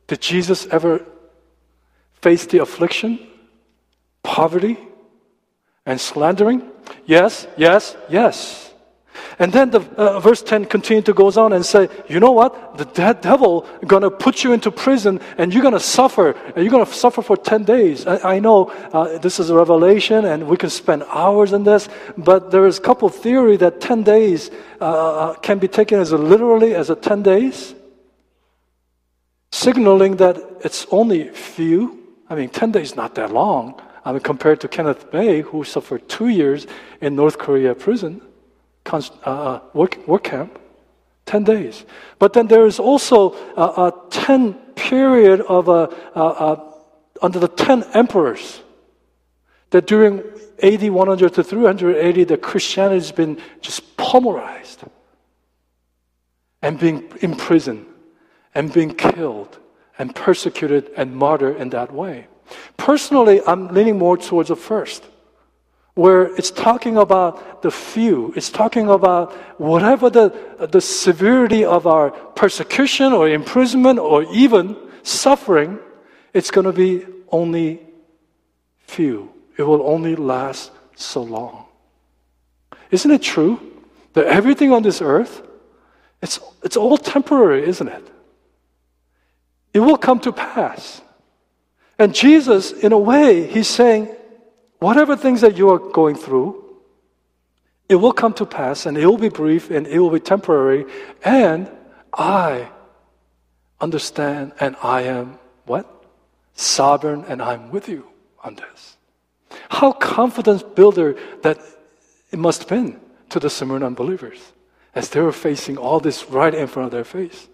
[0.09, 1.05] did Jesus ever
[2.20, 3.18] face the affliction,
[4.23, 4.77] poverty,
[5.87, 6.70] and slandering?
[7.07, 8.74] Yes, yes, yes.
[9.38, 12.79] And then the uh, verse 10 continued to goes on and say, you know what?
[12.79, 16.31] The de- devil gonna put you into prison and you're gonna suffer.
[16.31, 18.07] And you're gonna suffer for 10 days.
[18.07, 21.88] I, I know uh, this is a revelation and we can spend hours in this,
[22.16, 24.50] but there is a couple theory that 10 days
[24.81, 27.74] uh, can be taken as a, literally as a 10 days,
[29.50, 31.98] signaling that it's only few.
[32.29, 33.81] I mean, 10 days not that long.
[34.05, 36.66] I mean, compared to Kenneth Bae, who suffered two years
[37.00, 38.20] in North Korea prison
[38.92, 40.59] uh, uh, work, work camp,
[41.27, 41.85] 10 days.
[42.18, 46.64] But then there is also a, a 10 period of a,
[47.23, 48.61] under the 10 emperors
[49.70, 50.23] that during
[50.62, 54.85] AD 100 to 380, the Christianity has been just pulverized
[56.62, 57.87] and being imprisoned
[58.55, 59.59] and being killed
[59.99, 62.27] and persecuted and martyred in that way.
[62.77, 65.05] Personally, I'm leaning more towards the first
[65.95, 68.33] where it's talking about the few.
[68.37, 75.79] It's talking about whatever the, the severity of our persecution or imprisonment or even suffering,
[76.33, 77.81] it's going to be only
[78.87, 79.33] few.
[79.57, 81.67] It will only last so long.
[82.91, 83.61] Isn't it true
[84.15, 85.43] that everything on this earth,
[86.23, 88.11] it's, it's all temporary, isn't it?
[89.73, 91.03] It will come to pass.
[91.99, 94.15] And Jesus, in a way, he's saying,
[94.79, 96.63] whatever things that you are going through,
[97.89, 100.87] it will come to pass and it will be brief and it will be temporary.
[101.25, 101.71] And
[102.13, 102.69] I
[103.81, 105.87] understand and I am what?
[106.55, 108.07] Sovereign and I'm with you
[108.43, 108.97] on this.
[109.69, 111.59] How confidence builder that
[112.31, 114.41] it must have been to the Smyrna believers
[114.95, 117.49] as they were facing all this right in front of their face.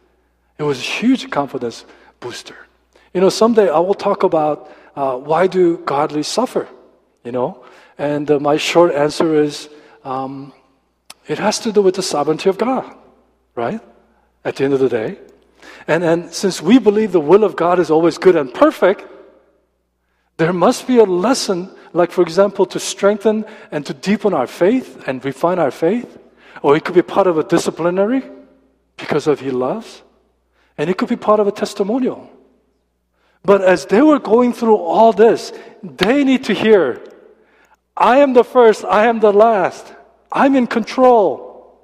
[0.59, 1.85] It was a huge confidence
[2.21, 2.57] booster.
[3.15, 6.69] You know, someday I will talk about uh, why do godly suffer?
[7.25, 7.65] You know?
[7.99, 9.69] And uh, my short answer is
[10.05, 10.53] um,
[11.27, 12.95] it has to do with the sovereignty of God,
[13.55, 13.81] right?
[14.45, 15.19] At the end of the day.
[15.87, 19.05] And, and since we believe the will of God is always good and perfect,
[20.37, 25.03] there must be a lesson, like, for example, to strengthen and to deepen our faith
[25.07, 26.19] and refine our faith.
[26.63, 28.23] Or it could be part of a disciplinary
[28.97, 30.03] because of He loves.
[30.79, 32.31] And it could be part of a testimonial.
[33.43, 37.03] But as they were going through all this, they need to hear
[37.97, 39.93] I am the first, I am the last.
[40.33, 41.79] I'm in control.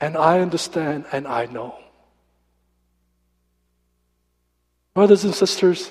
[0.00, 1.74] And I understand and I know.
[4.94, 5.90] Brothers and sisters,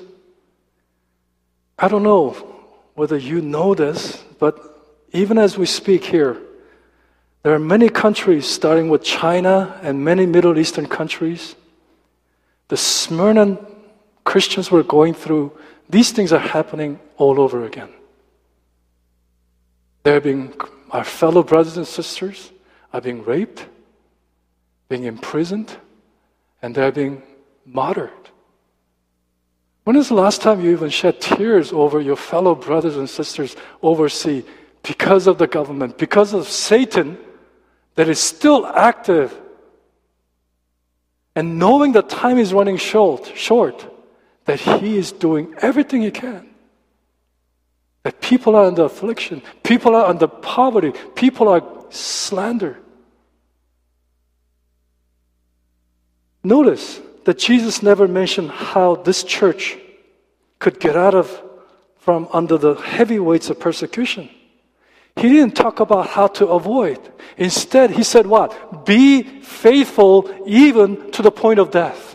[1.77, 2.31] I don't know
[2.95, 4.55] whether you know this, but
[5.11, 6.37] even as we speak here,
[7.43, 11.55] there are many countries, starting with China and many Middle Eastern countries.
[12.67, 13.57] The Smyrna
[14.29, 15.57] Christians were going through,
[15.89, 17.89] these things are happening all over again.
[20.03, 20.53] They're being,
[20.91, 22.51] our fellow brothers and sisters
[22.93, 23.65] are being raped,
[24.87, 25.75] being imprisoned,
[26.61, 27.23] and they're being
[27.65, 28.29] martyred.
[29.83, 33.55] When is the last time you even shed tears over your fellow brothers and sisters
[33.81, 34.43] overseas
[34.83, 37.17] because of the government, because of Satan
[37.95, 39.35] that is still active?
[41.35, 43.88] And knowing that time is running short, short,
[44.49, 46.49] that he is doing everything he can
[48.01, 52.79] that people are under affliction, people are under poverty, people are slander.
[56.43, 59.77] Notice that Jesus never mentioned how this church
[60.57, 61.43] could get out of
[61.99, 64.31] from under the heavy weights of persecution.
[65.15, 66.97] He didn't talk about how to avoid.
[67.37, 68.83] Instead, he said what?
[68.83, 72.08] Be faithful even to the point of death.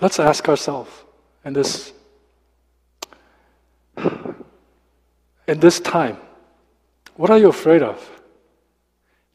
[0.00, 0.90] Let's ask ourselves
[1.44, 1.92] in this
[5.50, 6.16] in this time,
[7.16, 7.98] what are you afraid of?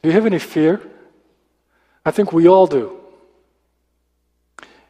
[0.02, 0.80] Do you have any fear?
[2.06, 2.98] I think we all do.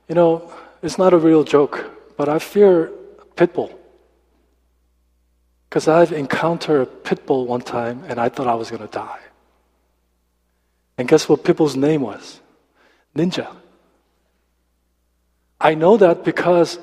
[0.09, 0.53] You know,
[0.83, 2.93] it's not a real joke, but I fear
[3.35, 3.77] pit bull.
[5.68, 8.93] Because I've encountered a pit bull one time and I thought I was going to
[8.93, 9.18] die.
[10.97, 12.41] And guess what pit bull's name was?
[13.16, 13.49] Ninja.
[15.61, 16.78] I know that because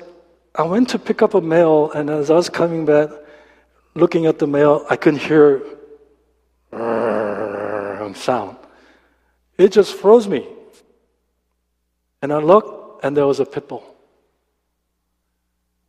[0.54, 3.10] I went to pick up a mail, and as I was coming back,
[3.94, 5.62] looking at the mail, I couldn't hear
[8.14, 8.56] sound.
[9.58, 10.46] It just froze me.
[12.22, 13.84] And I looked, and there was a pit bull.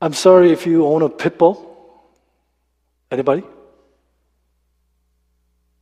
[0.01, 1.55] I'm sorry if you own a pit bull.
[3.09, 3.43] Anybody?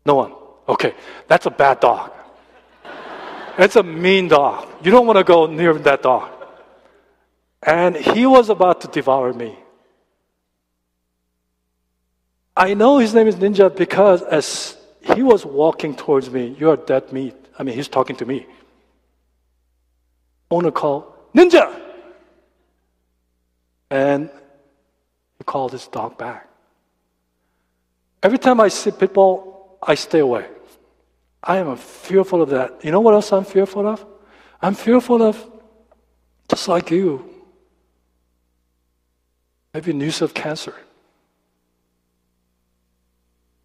[0.06, 0.34] No one.
[0.68, 0.94] Okay,
[1.28, 2.12] that's a bad dog.
[3.58, 4.68] It's a mean dog.
[4.84, 6.30] You don't want to go near that dog.
[7.66, 9.58] And he was about to devour me.
[12.56, 16.78] I know his name is Ninja because as he was walking towards me, you are
[16.78, 17.36] dead meat.
[17.58, 18.46] I mean, he's talking to me.
[20.52, 21.80] Owner called, Ninja!
[23.90, 24.30] And
[25.38, 26.48] he called his dog back.
[28.22, 30.48] Every time I see pitbull, I stay away.
[31.42, 32.86] I am fearful of that.
[32.86, 34.06] You know what else I'm fearful of?
[34.62, 35.52] I'm fearful of,
[36.48, 37.33] just like you,
[39.74, 40.76] maybe news of cancer.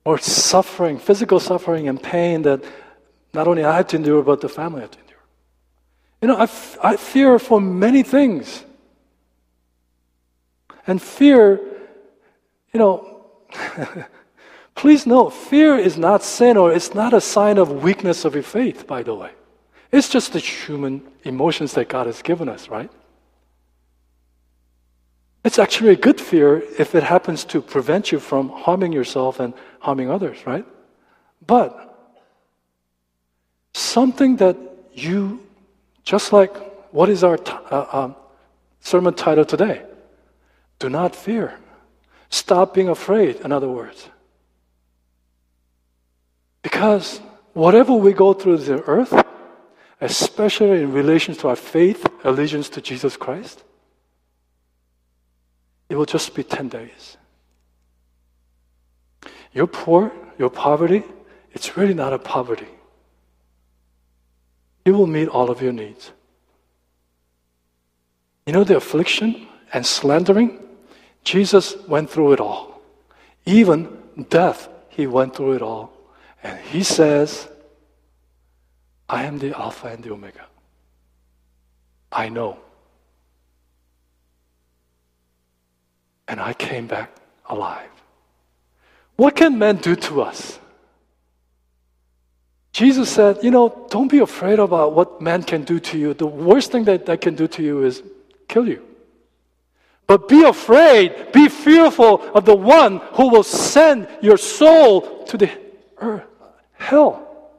[0.04, 2.64] Or suffering, physical suffering and pain that
[3.34, 5.16] not only I have to endure, but the family have to endure.
[6.22, 8.64] You know, I, f- I fear for many things.
[10.86, 11.60] And fear,
[12.72, 13.26] you know,
[14.74, 18.42] please note, fear is not sin or it's not a sign of weakness of your
[18.42, 19.30] faith, by the way.
[19.92, 22.90] It's just the human emotions that God has given us, right?
[25.48, 29.54] It's actually a good fear if it happens to prevent you from harming yourself and
[29.80, 30.66] harming others, right?
[31.46, 31.72] But
[33.72, 34.58] something that
[34.92, 35.40] you,
[36.04, 36.54] just like
[36.92, 38.16] what is our t- uh, um,
[38.80, 39.84] sermon title today?
[40.80, 41.58] Do not fear.
[42.28, 44.06] Stop being afraid, in other words.
[46.60, 47.22] Because
[47.54, 49.14] whatever we go through the earth,
[49.98, 53.64] especially in relation to our faith, allegiance to Jesus Christ,
[55.88, 57.16] it will just be 10 days.
[59.52, 61.02] You're poor, your poverty,
[61.52, 62.68] it's really not a poverty.
[64.84, 66.12] He will meet all of your needs.
[68.46, 70.60] You know the affliction and slandering?
[71.24, 72.80] Jesus went through it all.
[73.44, 73.98] Even
[74.30, 75.92] death, he went through it all.
[76.42, 77.48] And he says,
[79.08, 80.46] I am the Alpha and the Omega.
[82.12, 82.58] I know.
[86.28, 87.10] And I came back
[87.46, 87.90] alive.
[89.16, 90.60] What can men do to us?
[92.72, 96.14] Jesus said, You know, don't be afraid about what man can do to you.
[96.14, 98.02] The worst thing that they can do to you is
[98.46, 98.84] kill you.
[100.06, 105.50] But be afraid, be fearful of the one who will send your soul to the
[105.98, 106.24] earth,
[106.72, 107.50] hell,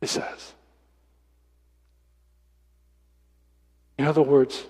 [0.00, 0.52] he says.
[3.98, 4.64] In other words,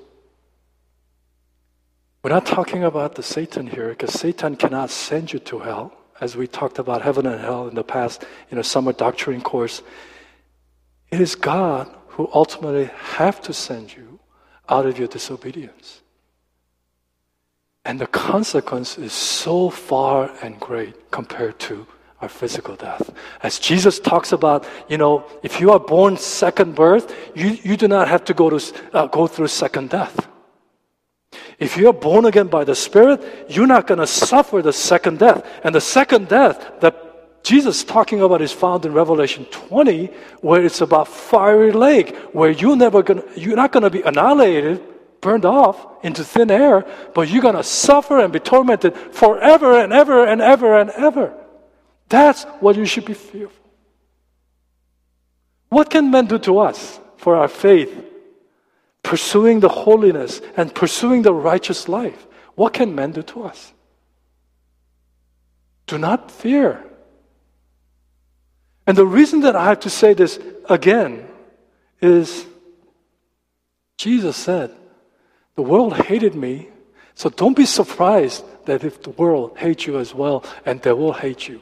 [2.24, 6.38] we're not talking about the Satan here because Satan cannot send you to hell, as
[6.38, 9.82] we talked about heaven and hell in the past in a summer doctrine course.
[11.10, 12.86] It is God who ultimately
[13.18, 14.18] have to send you
[14.70, 16.00] out of your disobedience.
[17.84, 21.86] And the consequence is so far and great compared to
[22.22, 23.12] our physical death.
[23.42, 27.86] As Jesus talks about, you know, if you are born second birth, you, you do
[27.86, 30.26] not have to go, to, uh, go through second death.
[31.58, 35.46] If you're born again by the Spirit, you're not going to suffer the second death.
[35.62, 40.06] And the second death that Jesus is talking about is found in Revelation 20,
[40.40, 44.82] where it's about fiery lake, where you're never going you're not going to be annihilated,
[45.20, 49.92] burned off into thin air, but you're going to suffer and be tormented forever and
[49.92, 51.34] ever and ever and ever.
[52.08, 53.64] That's what you should be fearful.
[55.68, 57.92] What can men do to us for our faith
[59.04, 62.26] pursuing the holiness and pursuing the righteous life,
[62.56, 63.72] what can men do to us?
[65.86, 66.82] Do not fear.
[68.86, 71.28] And the reason that I have to say this again
[72.00, 72.46] is
[73.96, 74.74] Jesus said,
[75.54, 76.68] The world hated me,
[77.14, 81.12] so don't be surprised that if the world hates you as well, and they will
[81.12, 81.60] hate you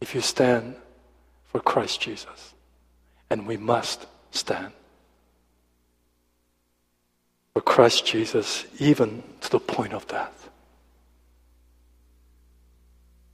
[0.00, 0.76] if you stand
[1.44, 2.54] for Christ Jesus.
[3.30, 4.72] And we must stand.
[7.56, 10.50] For Christ Jesus, even to the point of death.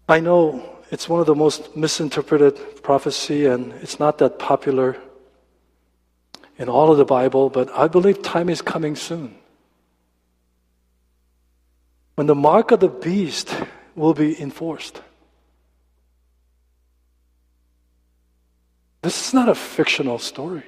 [0.08, 0.62] I know
[0.92, 4.96] it's one of the most misinterpreted prophecy and it's not that popular
[6.56, 9.34] in all of the Bible, but I believe time is coming soon.
[12.14, 13.52] When the mark of the beast
[13.96, 15.02] will be enforced.
[19.02, 20.62] This is not a fictional story.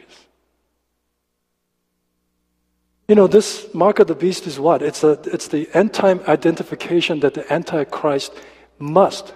[3.07, 4.83] You know, this mark of the beast is what?
[4.83, 8.33] It's, a, it's the end time identification that the Antichrist
[8.79, 9.35] must,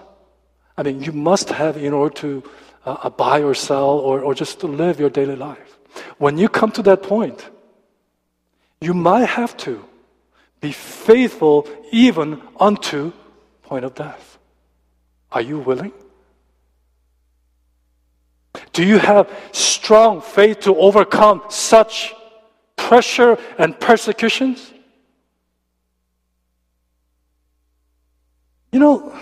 [0.75, 2.43] I mean, you must have in order to
[2.85, 5.77] uh, buy or sell or, or just to live your daily life.
[6.17, 7.47] When you come to that point,
[8.81, 9.85] you might have to
[10.61, 13.13] be faithful even unto
[13.63, 14.39] point of death.
[15.31, 15.93] Are you willing?
[18.73, 22.15] Do you have strong faith to overcome such
[22.89, 24.73] pressure and persecutions?
[28.71, 29.13] You know,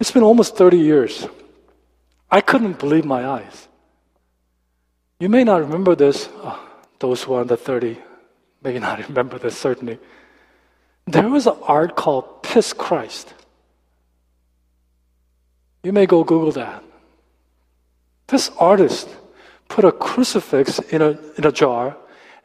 [0.00, 1.28] it's been almost 30 years.
[2.30, 3.68] I couldn't believe my eyes.
[5.20, 6.56] You may not remember this, uh,
[6.98, 7.98] those who are under 30
[8.62, 9.98] may not remember this certainly.
[11.06, 13.34] There was an art called Piss Christ.
[15.82, 16.82] You may go Google that.
[18.28, 19.08] This artist
[19.72, 21.96] put a crucifix in a, in a jar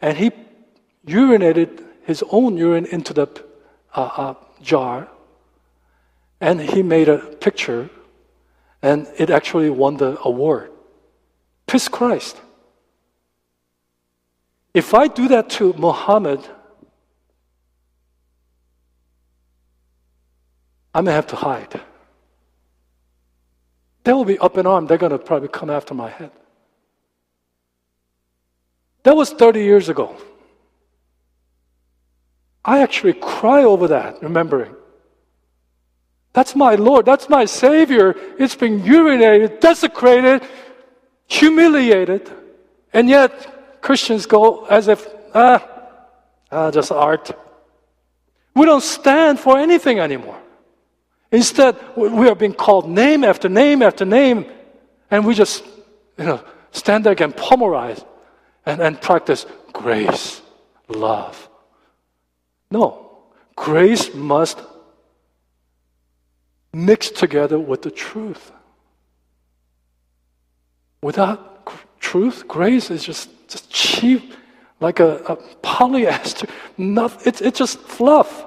[0.01, 0.32] and he
[1.05, 3.28] urinated his own urine into the
[3.93, 5.09] uh, uh, jar
[6.39, 7.89] and he made a picture
[8.82, 10.71] and it actually won the award.
[11.65, 12.38] Piss Christ.
[14.73, 16.39] If I do that to Muhammad,
[20.93, 21.82] I may have to hide.
[24.05, 24.88] They will be up in arms.
[24.88, 26.32] They're going to probably come after my head.
[29.08, 30.18] That was 30 years ago.
[32.66, 34.76] I actually cry over that, remembering.
[36.34, 37.05] That's my Lord.
[37.05, 38.14] That's my Savior.
[38.38, 40.43] It's been urinated, desecrated,
[41.26, 42.30] humiliated.
[42.91, 45.66] And yet, Christians go as if, ah,
[46.51, 47.32] ah, just art.
[48.55, 50.41] We don't stand for anything anymore.
[51.32, 54.51] Instead, we are being called name after name after name,
[55.10, 55.64] and we just,
[56.18, 56.43] you know,
[56.74, 58.03] stand there and pummelize
[58.68, 60.41] and, and practice grace,
[60.89, 61.49] love.
[62.70, 63.24] No,
[63.55, 64.61] grace must
[66.74, 68.51] mix together with the truth.
[71.01, 74.34] Without truth, grace is just, just cheap,
[74.82, 76.49] like a, a polyester.
[76.78, 78.45] Not, it's, it's just fluff.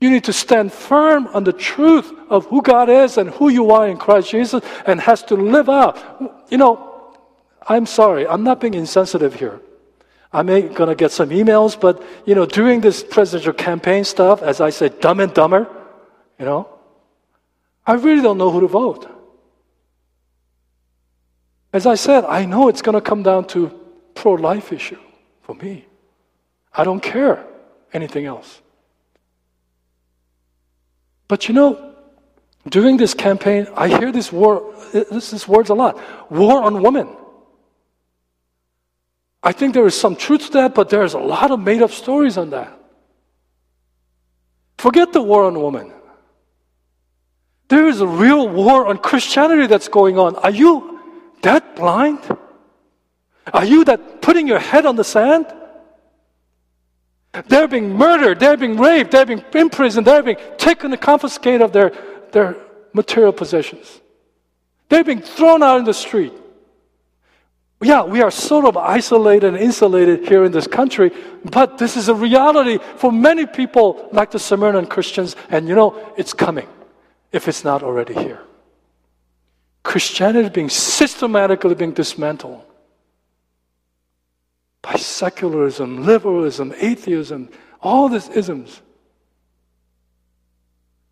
[0.00, 3.70] You need to stand firm on the truth of who God is and who you
[3.70, 5.96] are in Christ Jesus and has to live out.
[6.50, 6.89] You know,
[7.68, 9.60] I'm sorry, I'm not being insensitive here.
[10.32, 14.60] I may gonna get some emails, but you know, during this presidential campaign stuff, as
[14.60, 15.68] I said, dumb and dumber,
[16.38, 16.68] you know,
[17.86, 19.10] I really don't know who to vote.
[21.72, 23.70] As I said, I know it's gonna come down to
[24.14, 24.98] pro-life issue
[25.42, 25.84] for me.
[26.72, 27.44] I don't care
[27.92, 28.60] anything else.
[31.26, 31.94] But you know,
[32.68, 35.98] during this campaign, I hear this word, this, this words a lot.
[36.30, 37.08] War on women.
[39.42, 41.90] I think there is some truth to that, but there's a lot of made up
[41.90, 42.78] stories on that.
[44.78, 45.92] Forget the war on women.
[47.68, 50.36] There is a real war on Christianity that's going on.
[50.36, 51.00] Are you
[51.42, 52.18] that blind?
[53.52, 55.46] Are you that putting your head on the sand?
[57.46, 61.72] They're being murdered, they're being raped, they're being imprisoned, they're being taken and confiscated of
[61.72, 61.92] their,
[62.32, 62.56] their
[62.92, 64.00] material possessions.
[64.88, 66.32] They're being thrown out in the street
[67.82, 71.10] yeah, we are sort of isolated and insulated here in this country,
[71.44, 76.12] but this is a reality for many people like the Samaritan Christians, and you know,
[76.16, 76.68] it's coming
[77.32, 78.42] if it's not already here.
[79.82, 82.62] Christianity being systematically being dismantled
[84.82, 87.48] by secularism, liberalism, atheism,
[87.80, 88.82] all these isms.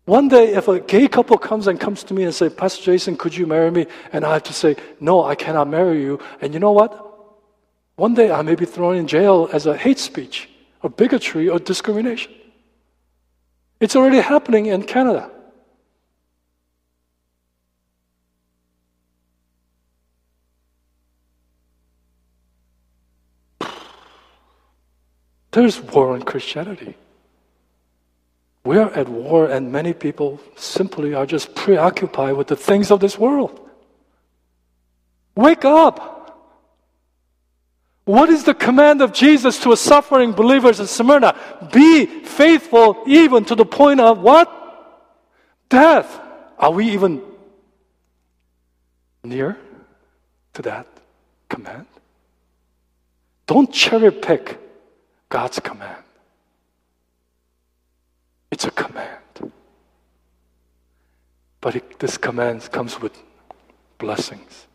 [0.09, 3.15] One day, if a gay couple comes and comes to me and say, Pastor Jason,
[3.15, 3.85] could you marry me?
[4.11, 6.19] And I have to say, no, I cannot marry you.
[6.41, 6.91] And you know what?
[7.95, 10.49] One day I may be thrown in jail as a hate speech
[10.81, 12.33] or bigotry or discrimination.
[13.79, 15.29] It's already happening in Canada.
[25.51, 26.95] There's war on Christianity.
[28.69, 32.99] We are at war, and many people simply are just preoccupied with the things of
[32.99, 33.67] this world.
[35.33, 35.97] Wake up!
[38.05, 41.35] What is the command of Jesus to a suffering believers in Smyrna?
[41.73, 44.47] Be faithful even to the point of what?
[45.67, 46.21] Death.
[46.59, 47.23] Are we even
[49.23, 49.57] near
[50.53, 50.85] to that
[51.49, 51.87] command?
[53.47, 54.59] Don't cherry pick
[55.27, 56.03] God's command.
[58.51, 59.53] It's a command.
[61.61, 63.21] But it, this command comes with
[63.97, 64.67] blessings.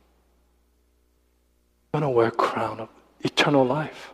[1.93, 2.89] You're going to wear a crown of
[3.21, 4.13] eternal life.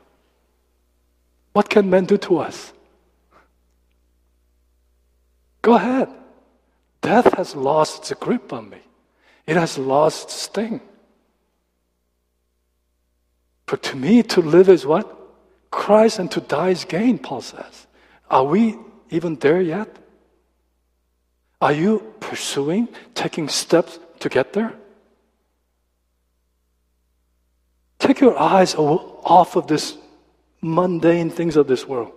[1.53, 2.73] What can men do to us?
[5.63, 6.09] Go ahead.
[7.01, 8.79] Death has lost its grip on me.
[9.47, 10.81] It has lost its sting.
[13.67, 15.17] For to me, to live is what?
[15.71, 17.87] Christ and to die is gain, Paul says.
[18.31, 18.77] Are we
[19.11, 19.89] even there yet?
[21.61, 24.73] Are you pursuing, taking steps to get there?
[27.99, 29.99] Take your eyes off of this
[30.63, 32.13] mundane things of this world.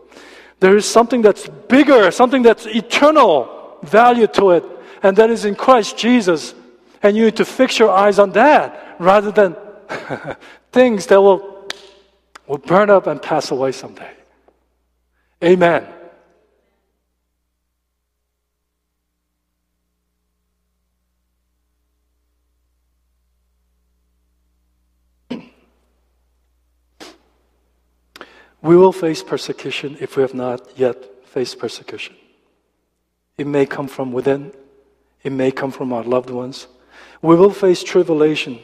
[0.59, 4.63] There is something that's bigger, something that's eternal value to it,
[5.01, 6.55] and that is in Christ Jesus.
[7.01, 9.57] And you need to fix your eyes on that rather than
[10.71, 11.67] things that will,
[12.47, 14.11] will burn up and pass away someday.
[15.43, 15.85] Amen.
[28.63, 32.15] We will face persecution if we have not yet faced persecution.
[33.37, 34.53] It may come from within,
[35.21, 36.67] it may come from our loved ones.
[37.21, 38.59] We will face tribulation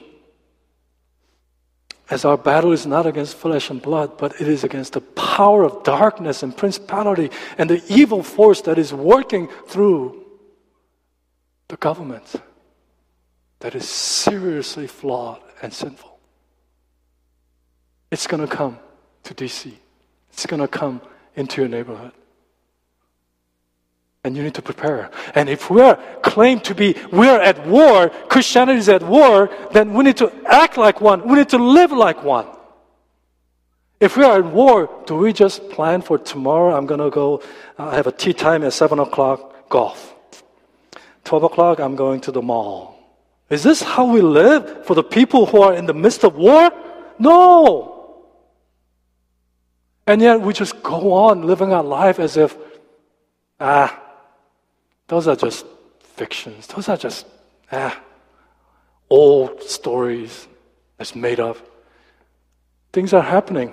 [2.10, 5.64] as our battle is not against flesh and blood, but it is against the power
[5.64, 10.26] of darkness and principality and the evil force that is working through
[11.68, 12.36] the government
[13.60, 16.18] that is seriously flawed and sinful.
[18.12, 18.80] It's going to come
[19.24, 19.74] to DC.
[20.32, 21.02] It's going to come
[21.36, 22.12] into your neighborhood.
[24.24, 25.10] And you need to prepare.
[25.34, 30.04] And if we're claimed to be, we're at war, Christianity is at war, then we
[30.04, 31.28] need to act like one.
[31.28, 32.48] We need to live like one.
[34.00, 36.76] If we are at war, do we just plan for tomorrow?
[36.76, 37.42] I'm going to go
[37.78, 40.14] I have a tea time at 7 o'clock, golf.
[41.24, 43.00] 12 o'clock, I'm going to the mall.
[43.50, 46.72] Is this how we live for the people who are in the midst of war?
[47.18, 47.99] No.
[50.10, 52.58] And yet we just go on living our life as if,
[53.60, 53.96] ah,
[55.06, 55.68] those are just
[56.00, 56.66] fictions.
[56.66, 57.28] Those are just,
[57.72, 57.96] ah,
[59.08, 60.48] old stories
[60.98, 61.58] that's made up.
[62.92, 63.72] Things are happening.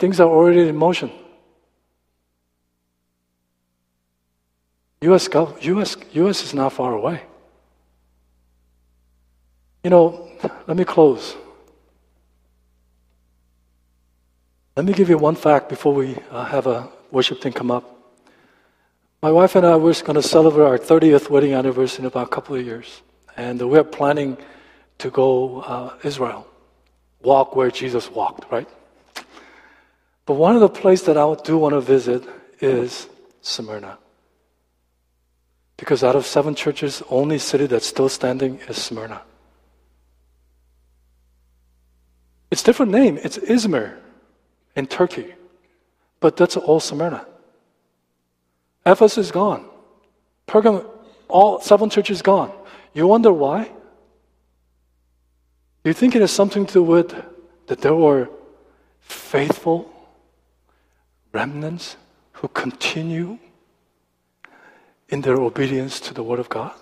[0.00, 1.12] Things are already in motion.
[5.02, 7.22] US, US, US is not far away.
[9.84, 10.28] You know,
[10.66, 11.36] let me close.
[14.76, 18.12] Let me give you one fact before we uh, have a worship team come up.
[19.22, 22.28] My wife and I were going to celebrate our 30th wedding anniversary in about a
[22.28, 23.00] couple of years.
[23.38, 24.36] And we're planning
[24.98, 26.46] to go uh, Israel,
[27.22, 28.68] walk where Jesus walked, right?
[30.26, 32.28] But one of the places that I do want to visit
[32.60, 33.08] is
[33.40, 33.96] Smyrna.
[35.78, 39.22] Because out of seven churches, only city that's still standing is Smyrna.
[42.50, 43.18] It's different name.
[43.22, 44.00] It's Izmir
[44.76, 45.34] in Turkey.
[46.20, 47.26] But that's all Smyrna.
[48.84, 49.64] Ephesus is gone.
[50.46, 50.86] Pergamum,
[51.28, 52.52] all seven churches gone.
[52.94, 53.70] You wonder why?
[55.84, 57.14] You think it has something to do with
[57.66, 58.28] that there were
[59.00, 59.90] faithful
[61.32, 61.96] remnants
[62.32, 63.38] who continue
[65.08, 66.74] in their obedience to the Word of God?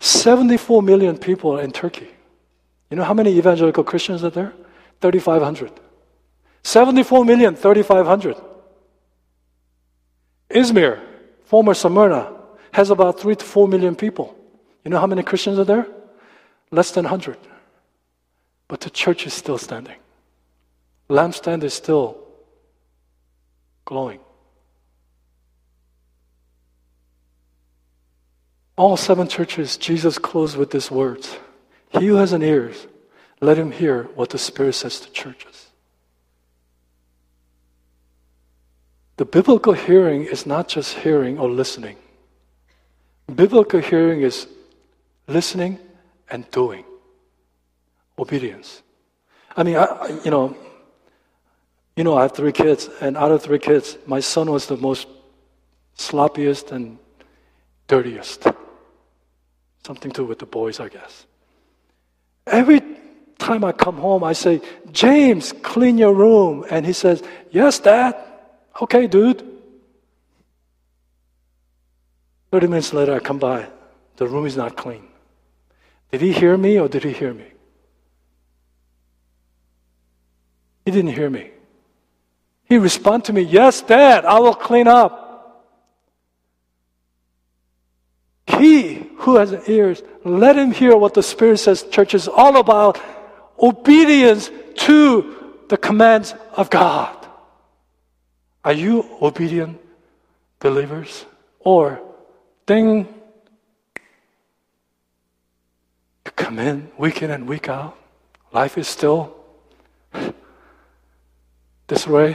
[0.00, 2.10] 74 million people in Turkey.
[2.90, 4.52] You know how many evangelical Christians are there?
[5.00, 5.72] 3,500.
[6.62, 8.36] 74 million, 3,500.
[10.50, 11.00] Izmir,
[11.44, 12.32] former Smyrna,
[12.72, 14.36] has about 3 to 4 million people.
[14.84, 15.86] You know how many Christians are there?
[16.70, 17.36] Less than 100.
[18.68, 19.96] But the church is still standing.
[21.08, 22.16] Lampstand is still
[23.84, 24.20] glowing.
[28.76, 31.36] All seven churches, Jesus closed with these words
[31.90, 32.72] He who has an ear,
[33.40, 35.71] let him hear what the Spirit says to churches.
[39.16, 41.96] The biblical hearing is not just hearing or listening.
[43.34, 44.46] Biblical hearing is
[45.28, 45.78] listening
[46.30, 46.84] and doing.
[48.18, 48.82] Obedience.
[49.56, 50.56] I mean, I, you know,
[51.96, 54.76] you know, I have three kids, and out of three kids, my son was the
[54.76, 55.06] most
[55.98, 56.98] sloppiest and
[57.86, 58.46] dirtiest.
[59.86, 61.26] Something to do with the boys, I guess.
[62.46, 62.80] Every
[63.38, 64.60] time I come home, I say,
[64.90, 66.64] James, clean your room.
[66.70, 68.16] And he says, Yes, Dad.
[68.80, 69.46] Okay, dude.
[72.50, 73.68] 30 minutes later, I come by.
[74.16, 75.08] The room is not clean.
[76.10, 77.46] Did he hear me or did he hear me?
[80.84, 81.50] He didn't hear me.
[82.64, 85.22] He responded to me, Yes, Dad, I will clean up.
[88.46, 93.00] He who has ears, let him hear what the Spirit says church is all about
[93.58, 95.34] obedience to
[95.68, 97.21] the commands of God.
[98.64, 99.80] Are you obedient
[100.60, 101.26] believers?
[101.60, 102.00] Or,
[102.66, 103.08] ding,
[106.24, 107.96] you come in week in and week out,
[108.52, 109.36] life is still
[111.88, 112.34] this way,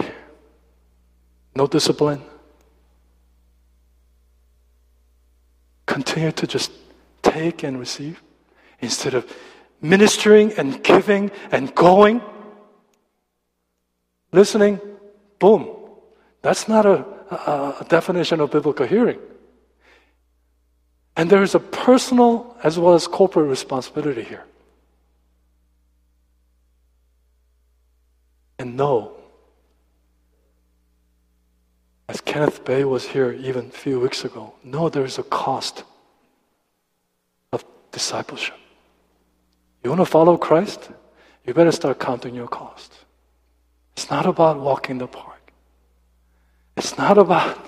[1.56, 2.22] no discipline.
[5.86, 6.72] Continue to just
[7.24, 8.22] take and receive
[8.82, 9.26] instead of
[9.82, 12.22] ministering and giving and going.
[14.32, 14.80] Listening,
[15.40, 15.77] boom.
[16.42, 19.20] That's not a, a, definition of biblical hearing.
[21.16, 24.44] And there is a personal as well as corporate responsibility here.
[28.60, 29.14] And no,
[32.08, 35.84] as Kenneth Bae was here even a few weeks ago, no, there is a cost
[37.52, 38.56] of discipleship.
[39.84, 40.90] You want to follow Christ?
[41.46, 42.94] You better start counting your cost.
[43.96, 45.37] It's not about walking the park.
[46.78, 47.66] It's not about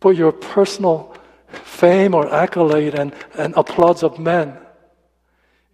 [0.00, 1.14] for your personal
[1.48, 4.56] fame or accolade and, and applause of men.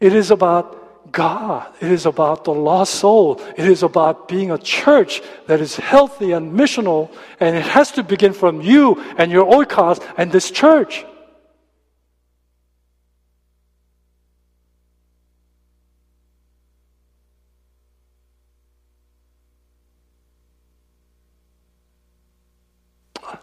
[0.00, 1.72] It is about God.
[1.80, 3.40] It is about the lost soul.
[3.56, 7.10] It is about being a church that is healthy and missional,
[7.40, 11.04] and it has to begin from you and your oikos and this church.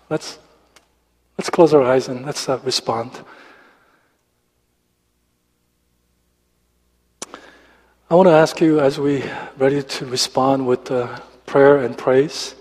[0.09, 0.37] Let's,
[1.37, 3.11] let's close our eyes and let's uh, respond.
[8.07, 9.23] I want to ask you as we
[9.57, 12.53] ready to respond with uh, prayer and praise.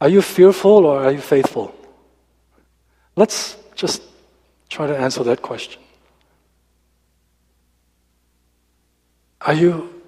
[0.00, 1.74] Are you fearful or are you faithful?
[3.16, 4.00] Let's just
[4.70, 5.82] try to answer that question.
[9.42, 10.02] Are you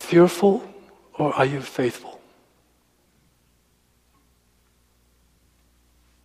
[0.00, 0.64] fearful
[1.14, 2.17] or are you faithful?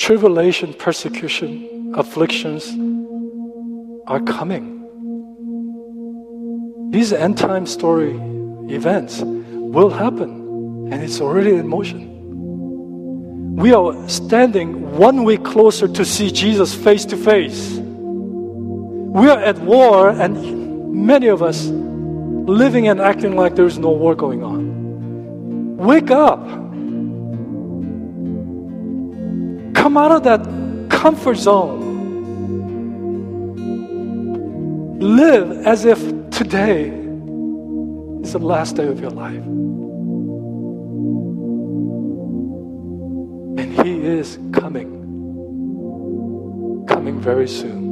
[0.03, 2.67] Tribulation, persecution, afflictions
[4.05, 4.81] are coming.
[6.91, 8.11] These end time story
[8.67, 13.55] events will happen, and it's already in motion.
[13.55, 17.71] We are standing one week closer to see Jesus face to face.
[17.71, 24.15] We are at war, and many of us living and acting like there's no war
[24.15, 25.77] going on.
[25.77, 26.62] Wake up.
[29.83, 30.39] Come out of that
[30.89, 31.81] comfort zone.
[34.97, 36.87] Live as if today
[38.21, 39.43] is the last day of your life.
[43.59, 44.87] And He is coming,
[46.87, 47.83] coming very soon.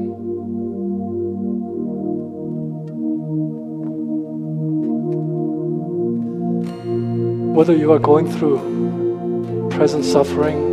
[7.54, 10.71] Whether you are going through present suffering,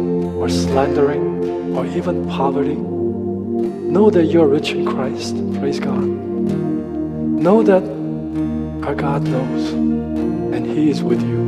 [0.49, 5.37] or slandering or even poverty, know that you're rich in Christ.
[5.61, 6.05] Praise God.
[7.47, 7.83] Know that
[8.87, 9.73] our God knows
[10.55, 11.43] and He is with you.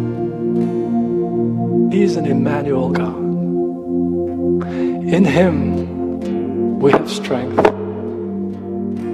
[1.91, 3.17] He is an Emmanuel God.
[5.17, 7.57] In Him we have strength,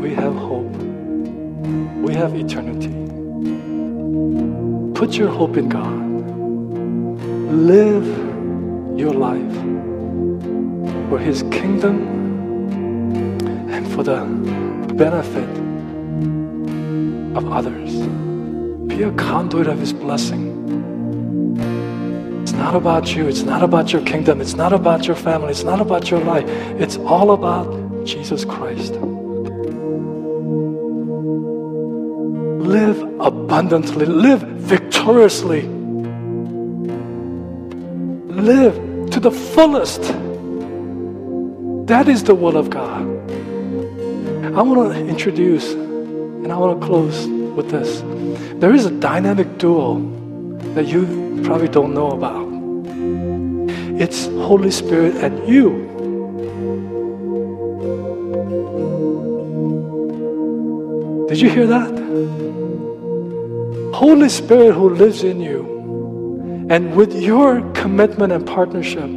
[0.02, 0.74] we have hope,
[2.06, 2.94] we have eternity.
[4.98, 6.06] Put your hope in God.
[7.52, 8.25] Live
[8.96, 9.52] your life
[11.10, 11.96] for His kingdom
[13.70, 14.24] and for the
[14.94, 15.48] benefit
[17.36, 17.92] of others.
[18.86, 20.54] Be a conduit of His blessing.
[22.42, 25.64] It's not about you, it's not about your kingdom, it's not about your family, it's
[25.64, 26.48] not about your life.
[26.80, 28.94] It's all about Jesus Christ.
[32.66, 35.62] Live abundantly, live victoriously,
[38.28, 38.85] live
[39.16, 40.02] to the fullest.
[41.86, 43.00] That is the will of God.
[44.54, 48.02] I want to introduce, and I want to close with this.
[48.60, 50.00] There is a dynamic duo
[50.74, 52.46] that you probably don't know about.
[53.98, 55.70] It's Holy Spirit and you.
[61.30, 61.92] Did you hear that?
[63.94, 65.75] Holy Spirit who lives in you.
[66.68, 69.08] And with your commitment and partnership,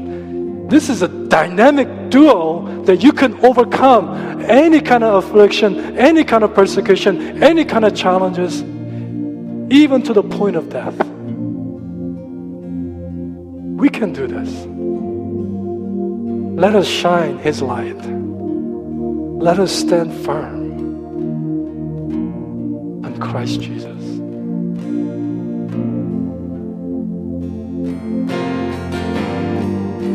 [0.70, 6.44] this is a dynamic duo that you can overcome any kind of affliction, any kind
[6.44, 8.62] of persecution, any kind of challenges,
[9.72, 10.96] even to the point of death.
[13.80, 14.66] We can do this.
[16.60, 18.00] Let us shine His light.
[19.42, 20.72] Let us stand firm
[23.06, 23.99] on Christ Jesus.